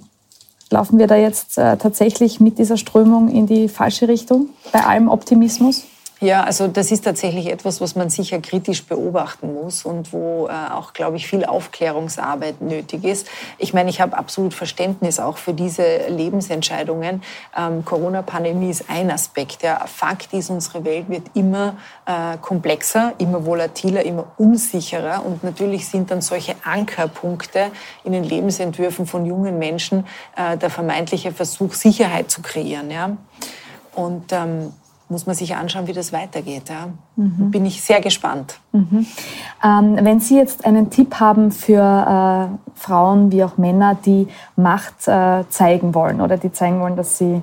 Laufen 0.72 1.00
wir 1.00 1.08
da 1.08 1.16
jetzt 1.16 1.58
äh, 1.58 1.78
tatsächlich 1.78 2.40
mit 2.40 2.60
dieser 2.60 2.78
Strömung 2.78 3.30
in 3.30 3.48
die 3.48 3.70
falsche 3.70 4.08
Richtung 4.08 4.50
bei 4.72 4.84
allem 4.84 5.10
Optimismus? 5.10 5.86
Ja, 6.20 6.44
also 6.44 6.68
das 6.68 6.92
ist 6.92 7.04
tatsächlich 7.04 7.46
etwas, 7.46 7.80
was 7.80 7.96
man 7.96 8.10
sicher 8.10 8.40
kritisch 8.40 8.84
beobachten 8.84 9.54
muss 9.54 9.86
und 9.86 10.12
wo 10.12 10.48
äh, 10.48 10.74
auch, 10.74 10.94
glaube 10.94 11.18
ich, 11.18 11.28
viel 11.28 11.46
Aufklärungsarbeit 11.46 12.60
nötig 12.60 13.04
ist. 13.04 13.28
Ich 13.60 13.74
meine, 13.76 13.92
ich 13.92 14.02
habe 14.02 14.18
absolut 14.18 14.56
Verständnis 14.56 15.20
auch 15.20 15.38
für 15.38 15.54
diese 15.54 16.08
Lebensentscheidungen. 16.08 17.22
Ähm, 17.56 17.86
Corona-Pandemie 17.86 18.72
ist 18.72 18.90
ein 18.90 19.12
Aspekt. 19.12 19.62
Ja. 19.62 19.86
Fakt 19.86 20.34
ist, 20.34 20.50
unsere 20.50 20.84
Welt 20.86 21.08
wird 21.08 21.24
immer 21.36 21.78
äh, 22.08 22.38
komplexer, 22.42 23.14
immer 23.20 23.46
volatiler, 23.46 24.04
immer 24.04 24.26
unsicherer 24.38 25.24
und 25.24 25.44
natürlich 25.44 25.88
sind 25.88 26.10
dann 26.10 26.22
solche 26.22 26.56
Ankerpunkte 26.64 27.68
in 28.04 28.14
den 28.14 28.24
Lebensentwürfen 28.24 29.06
von 29.06 29.24
jungen 29.26 29.60
Menschen 29.60 30.08
äh, 30.36 30.58
der 30.58 30.72
vermeintliche 30.72 31.32
Versuch, 31.32 31.74
Sicherheit 31.74 32.32
zu 32.32 32.42
kreieren. 32.42 32.90
Ja. 32.90 33.18
Und 33.94 34.32
ähm, 34.32 34.74
muss 35.10 35.26
man 35.26 35.36
sich 35.36 35.56
anschauen, 35.56 35.88
wie 35.88 35.94
das 35.94 36.12
weitergeht. 36.12 36.70
Ja. 36.70 36.90
Mhm. 37.16 37.52
Bin 37.52 37.66
ich 37.66 37.82
sehr 37.82 38.02
gespannt. 38.02 38.60
Mhm. 38.72 39.06
Ähm, 39.64 39.98
wenn 40.02 40.20
Sie 40.20 40.38
jetzt 40.38 40.66
einen 40.66 40.90
Tipp 40.90 41.20
haben 41.20 41.52
für 41.52 42.52
äh, 42.54 42.78
Frauen 42.78 43.32
wie 43.32 43.44
auch 43.44 43.58
Männer, 43.58 43.96
die 43.96 44.28
Macht 44.56 45.08
äh, 45.08 45.44
zeigen 45.50 45.96
wollen 45.96 46.22
oder 46.22 46.38
die 46.38 46.52
zeigen 46.52 46.80
wollen, 46.82 46.96
dass 46.96 47.18
sie 47.18 47.42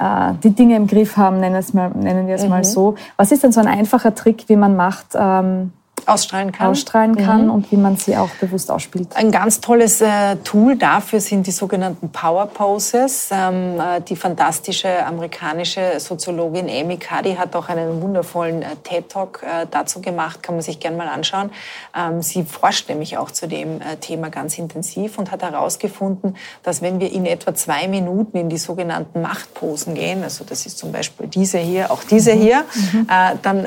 äh, 0.00 0.32
die 0.42 0.50
Dinge 0.50 0.76
im 0.76 0.86
Griff 0.86 1.16
haben, 1.16 1.40
nennen, 1.40 1.56
es 1.56 1.74
mal, 1.74 1.90
nennen 1.90 2.26
wir 2.26 2.34
es 2.34 2.44
mhm. 2.44 2.50
mal 2.50 2.64
so. 2.64 2.94
Was 3.16 3.30
ist 3.30 3.42
denn 3.42 3.52
so 3.52 3.60
ein 3.60 3.68
einfacher 3.68 4.14
Trick, 4.14 4.48
wie 4.48 4.56
man 4.56 4.74
Macht 4.74 5.08
ähm, 5.14 5.72
ausstrahlen 6.08 6.52
kann, 6.52 6.68
ausstrahlen 6.68 7.16
kann 7.16 7.44
mhm. 7.44 7.50
und 7.50 7.72
wie 7.72 7.76
man 7.76 7.96
sie 7.96 8.16
auch 8.16 8.30
bewusst 8.40 8.70
ausspielt. 8.70 9.14
Ein 9.14 9.30
ganz 9.30 9.60
tolles 9.60 10.00
äh, 10.00 10.36
Tool 10.44 10.76
dafür 10.76 11.20
sind 11.20 11.46
die 11.46 11.52
sogenannten 11.52 12.10
Power 12.10 12.46
Poses. 12.46 13.28
Ähm, 13.30 13.78
äh, 13.78 14.00
die 14.00 14.16
fantastische 14.16 15.04
amerikanische 15.06 15.98
Soziologin 15.98 16.68
Amy 16.68 16.98
Cuddy 16.98 17.34
hat 17.34 17.54
auch 17.54 17.68
einen 17.68 18.02
wundervollen 18.02 18.62
äh, 18.62 18.76
TED-Talk 18.82 19.42
äh, 19.42 19.66
dazu 19.70 20.00
gemacht, 20.00 20.42
kann 20.42 20.56
man 20.56 20.62
sich 20.62 20.80
gerne 20.80 20.96
mal 20.96 21.08
anschauen. 21.08 21.50
Ähm, 21.96 22.22
sie 22.22 22.44
forscht 22.44 22.88
nämlich 22.88 23.18
auch 23.18 23.30
zu 23.30 23.46
dem 23.46 23.80
äh, 23.80 23.96
Thema 24.00 24.28
ganz 24.30 24.58
intensiv 24.58 25.18
und 25.18 25.30
hat 25.30 25.42
herausgefunden, 25.42 26.36
dass 26.62 26.82
wenn 26.82 27.00
wir 27.00 27.12
in 27.12 27.26
etwa 27.26 27.54
zwei 27.54 27.88
Minuten 27.88 28.36
in 28.36 28.48
die 28.48 28.58
sogenannten 28.58 29.22
Machtposen 29.22 29.94
gehen, 29.94 30.22
also 30.24 30.44
das 30.44 30.66
ist 30.66 30.78
zum 30.78 30.92
Beispiel 30.92 31.26
diese 31.28 31.58
hier, 31.58 31.90
auch 31.90 32.02
diese 32.04 32.34
mhm. 32.34 32.40
hier, 32.40 32.64
mhm. 32.74 33.06
Äh, 33.08 33.36
dann 33.42 33.66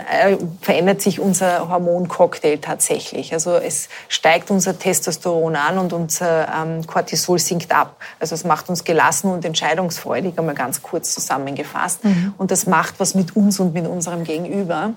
verändert 0.62 1.02
sich 1.02 1.20
unser 1.20 1.70
Hormonkorridor 1.70 2.25
Cocktail 2.26 2.58
tatsächlich. 2.58 3.34
Also 3.34 3.56
es 3.56 3.88
steigt 4.08 4.50
unser 4.50 4.80
Testosteron 4.80 5.56
an 5.56 5.78
und 5.78 5.94
unser 5.94 6.48
ähm, 6.48 6.88
Cortisol 6.88 7.38
sinkt 7.38 7.72
ab. 7.72 7.98
Also 8.20 8.34
es 8.34 8.44
macht 8.44 8.68
uns 8.68 8.84
gelassen 8.84 9.30
und 9.32 9.46
entscheidungsfreudig, 9.46 10.40
einmal 10.40 10.56
ganz 10.56 10.82
kurz 10.82 11.14
zusammengefasst. 11.14 12.04
Mhm. 12.04 12.34
Und 12.40 12.50
das 12.50 12.66
macht 12.66 12.96
was 12.98 13.14
mit 13.14 13.36
uns 13.36 13.60
und 13.60 13.74
mit 13.76 13.86
unserem 13.86 14.24
Gegenüber. 14.24 14.94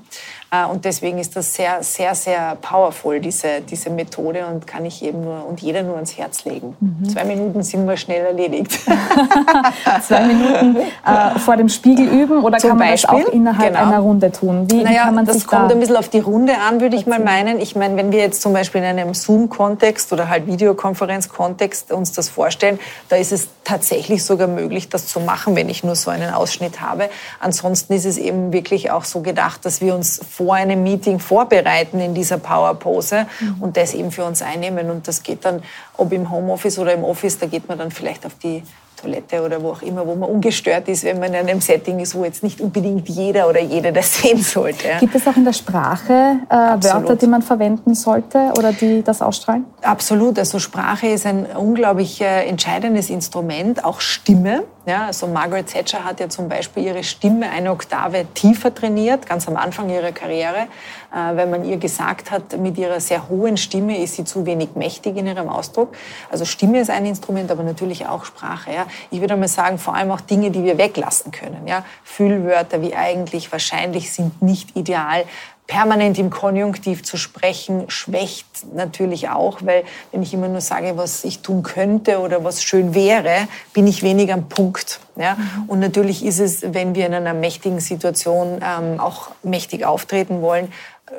Äh, 0.50 0.66
und 0.66 0.84
deswegen 0.84 1.18
ist 1.18 1.36
das 1.36 1.54
sehr, 1.54 1.82
sehr, 1.82 2.14
sehr 2.14 2.56
powerful, 2.56 3.20
diese, 3.20 3.60
diese 3.60 3.90
Methode 3.90 4.46
und 4.46 4.66
kann 4.66 4.84
ich 4.86 5.00
jedem 5.00 5.24
nur 5.24 5.46
und 5.46 5.60
jeder 5.60 5.82
nur 5.82 5.96
ans 5.96 6.16
Herz 6.16 6.44
legen. 6.44 6.74
Mhm. 6.80 7.08
Zwei 7.10 7.24
Minuten 7.24 7.62
sind 7.62 7.86
wir 7.86 7.96
schnell 7.96 8.24
erledigt. 8.24 8.72
Zwei 10.06 10.22
Minuten 10.22 10.76
äh, 10.76 11.38
vor 11.38 11.56
dem 11.56 11.68
Spiegel 11.68 12.08
üben 12.08 12.42
oder 12.42 12.58
Zum 12.58 12.70
kann 12.70 12.78
man 12.78 12.88
Beispiel? 12.90 13.18
das 13.18 13.28
auch 13.28 13.32
innerhalb 13.32 13.74
genau. 13.74 13.86
einer 13.86 13.98
Runde 13.98 14.32
tun? 14.32 14.70
Wie, 14.70 14.82
naja, 14.82 15.04
kann 15.04 15.14
man 15.14 15.26
das 15.26 15.46
kommt 15.46 15.70
da 15.70 15.74
ein 15.74 15.80
bisschen 15.80 15.96
auf 15.96 16.08
die 16.08 16.20
Runde 16.20 16.54
an, 16.66 16.80
würde 16.80 16.96
ich 16.96 17.06
mal 17.06 17.20
meinen. 17.20 17.60
Ich 17.60 17.76
meine, 17.76 17.96
wenn 17.96 18.10
wir 18.10 18.20
jetzt 18.20 18.40
zum 18.40 18.54
Beispiel 18.54 18.80
in 18.80 18.86
einem 18.86 19.12
Zoom-Kontext 19.12 20.12
oder 20.12 20.28
halt 20.28 20.46
Videokonferenz-Kontext 20.46 21.92
uns 21.92 22.12
das 22.12 22.28
vorstellen, 22.30 22.78
da 23.10 23.16
ist 23.16 23.32
es 23.32 23.48
tatsächlich 23.64 24.24
sogar 24.24 24.48
möglich, 24.48 24.88
das 24.88 25.06
zu 25.06 25.20
machen, 25.20 25.56
wenn 25.56 25.68
ich 25.68 25.84
nur 25.84 25.94
so 25.94 26.10
einen 26.10 26.32
Ausschnitt 26.32 26.80
habe. 26.80 27.10
Ansonsten 27.38 27.92
ist 27.92 28.06
es 28.06 28.16
eben 28.16 28.52
wirklich 28.52 28.90
auch 28.90 29.04
so 29.04 29.20
gedacht, 29.20 29.64
dass 29.66 29.82
wir 29.82 29.94
uns 29.94 30.20
vor 30.38 30.54
einem 30.54 30.84
Meeting 30.84 31.18
vorbereiten 31.18 31.98
in 31.98 32.14
dieser 32.14 32.38
Power-Pose 32.38 33.26
mhm. 33.40 33.56
und 33.58 33.76
das 33.76 33.92
eben 33.92 34.12
für 34.12 34.24
uns 34.24 34.40
einnehmen. 34.40 34.88
Und 34.88 35.08
das 35.08 35.24
geht 35.24 35.44
dann, 35.44 35.64
ob 35.96 36.12
im 36.12 36.30
Homeoffice 36.30 36.78
oder 36.78 36.94
im 36.94 37.02
Office, 37.02 37.40
da 37.40 37.46
geht 37.46 37.68
man 37.68 37.76
dann 37.76 37.90
vielleicht 37.90 38.24
auf 38.24 38.34
die 38.40 38.62
Toilette 39.00 39.42
oder 39.42 39.60
wo 39.60 39.70
auch 39.70 39.82
immer, 39.82 40.06
wo 40.06 40.14
man 40.14 40.28
ungestört 40.28 40.88
ist, 40.88 41.02
wenn 41.02 41.18
man 41.18 41.34
in 41.34 41.40
einem 41.48 41.60
Setting 41.60 41.98
ist, 41.98 42.14
wo 42.14 42.24
jetzt 42.24 42.44
nicht 42.44 42.60
unbedingt 42.60 43.08
jeder 43.08 43.48
oder 43.48 43.60
jede 43.60 43.92
das 43.92 44.14
sehen 44.22 44.38
sollte. 44.38 44.88
Gibt 45.00 45.16
es 45.16 45.26
auch 45.26 45.36
in 45.36 45.44
der 45.44 45.52
Sprache 45.52 46.38
äh, 46.48 46.54
Wörter, 46.54 47.16
die 47.16 47.26
man 47.26 47.42
verwenden 47.42 47.96
sollte 47.96 48.52
oder 48.56 48.72
die 48.72 49.02
das 49.02 49.22
ausstrahlen? 49.22 49.64
Absolut. 49.82 50.38
Also 50.38 50.60
Sprache 50.60 51.08
ist 51.08 51.26
ein 51.26 51.46
unglaublich 51.46 52.20
äh, 52.20 52.46
entscheidendes 52.46 53.10
Instrument, 53.10 53.84
auch 53.84 54.00
Stimme. 54.00 54.62
Ja, 54.88 55.04
also 55.08 55.26
Margaret 55.26 55.66
Thatcher 55.66 56.02
hat 56.02 56.18
ja 56.18 56.30
zum 56.30 56.48
Beispiel 56.48 56.82
ihre 56.84 57.04
Stimme 57.04 57.50
eine 57.50 57.70
Oktave 57.72 58.24
tiefer 58.32 58.74
trainiert, 58.74 59.26
ganz 59.26 59.46
am 59.46 59.58
Anfang 59.58 59.90
ihrer 59.90 60.12
Karriere, 60.12 60.66
äh, 61.12 61.36
weil 61.36 61.46
man 61.46 61.62
ihr 61.66 61.76
gesagt 61.76 62.30
hat, 62.30 62.56
mit 62.58 62.78
ihrer 62.78 62.98
sehr 62.98 63.28
hohen 63.28 63.58
Stimme 63.58 64.02
ist 64.02 64.14
sie 64.14 64.24
zu 64.24 64.46
wenig 64.46 64.70
mächtig 64.76 65.18
in 65.18 65.26
ihrem 65.26 65.50
Ausdruck. 65.50 65.94
Also 66.30 66.46
Stimme 66.46 66.80
ist 66.80 66.88
ein 66.88 67.04
Instrument, 67.04 67.50
aber 67.50 67.64
natürlich 67.64 68.06
auch 68.06 68.24
Sprache. 68.24 68.72
Ja. 68.72 68.86
Ich 69.10 69.20
würde 69.20 69.36
mal 69.36 69.46
sagen, 69.46 69.76
vor 69.76 69.94
allem 69.94 70.10
auch 70.10 70.22
Dinge, 70.22 70.50
die 70.50 70.64
wir 70.64 70.78
weglassen 70.78 71.32
können. 71.32 71.66
Ja. 71.68 71.84
Füllwörter 72.02 72.80
wie 72.80 72.94
eigentlich, 72.94 73.52
wahrscheinlich 73.52 74.10
sind 74.10 74.40
nicht 74.40 74.74
ideal 74.74 75.24
permanent 75.68 76.18
im 76.18 76.30
Konjunktiv 76.30 77.04
zu 77.04 77.16
sprechen, 77.16 77.84
schwächt 77.88 78.46
natürlich 78.74 79.28
auch, 79.28 79.58
weil 79.62 79.84
wenn 80.10 80.22
ich 80.22 80.34
immer 80.34 80.48
nur 80.48 80.62
sage, 80.62 80.96
was 80.96 81.24
ich 81.24 81.40
tun 81.40 81.62
könnte 81.62 82.18
oder 82.20 82.42
was 82.42 82.62
schön 82.64 82.94
wäre, 82.94 83.46
bin 83.74 83.86
ich 83.86 84.02
weniger 84.02 84.34
am 84.34 84.48
Punkt. 84.48 84.98
Ja? 85.14 85.34
Mhm. 85.34 85.68
Und 85.68 85.78
natürlich 85.78 86.24
ist 86.24 86.40
es, 86.40 86.62
wenn 86.72 86.94
wir 86.94 87.06
in 87.06 87.14
einer 87.14 87.34
mächtigen 87.34 87.80
Situation 87.80 88.62
ähm, 88.64 88.98
auch 88.98 89.28
mächtig 89.42 89.84
auftreten 89.84 90.40
wollen, 90.40 90.72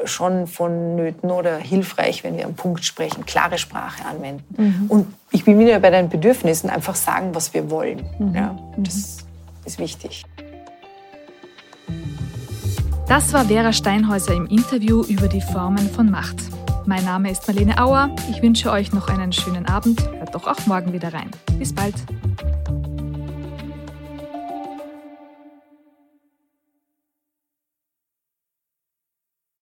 schon 0.05 0.47
von 0.47 0.95
Nöten 0.95 1.29
oder 1.29 1.57
hilfreich, 1.57 2.23
wenn 2.23 2.35
wir 2.35 2.45
am 2.45 2.55
Punkt 2.55 2.83
sprechen, 2.83 3.25
klare 3.25 3.59
Sprache 3.59 4.03
anwenden. 4.05 4.45
Mhm. 4.57 4.85
Und 4.89 5.13
ich 5.31 5.45
bin 5.45 5.59
wieder 5.59 5.79
bei 5.79 5.91
deinen 5.91 6.09
Bedürfnissen, 6.09 6.71
einfach 6.71 6.95
sagen, 6.95 7.35
was 7.35 7.53
wir 7.53 7.69
wollen. 7.69 8.03
Mhm. 8.17 8.35
Ja, 8.35 8.57
das 8.77 8.95
mhm. 8.95 9.65
ist 9.65 9.79
wichtig. 9.79 10.23
Das 13.09 13.33
war 13.33 13.45
Vera 13.45 13.73
Steinhäuser 13.73 14.35
im 14.35 14.45
Interview 14.45 15.01
über 15.01 15.27
die 15.27 15.41
Formen 15.41 15.89
von 15.89 16.11
Macht. 16.11 16.35
Mein 16.85 17.03
Name 17.05 17.31
ist 17.31 17.47
Marlene 17.47 17.81
Auer. 17.81 18.15
Ich 18.29 18.43
wünsche 18.43 18.71
euch 18.71 18.93
noch 18.93 19.07
einen 19.07 19.33
schönen 19.33 19.65
Abend. 19.65 20.07
Hört 20.11 20.35
doch 20.35 20.45
auch 20.45 20.67
morgen 20.67 20.93
wieder 20.93 21.11
rein. 21.11 21.31
Bis 21.57 21.73
bald. 21.73 21.95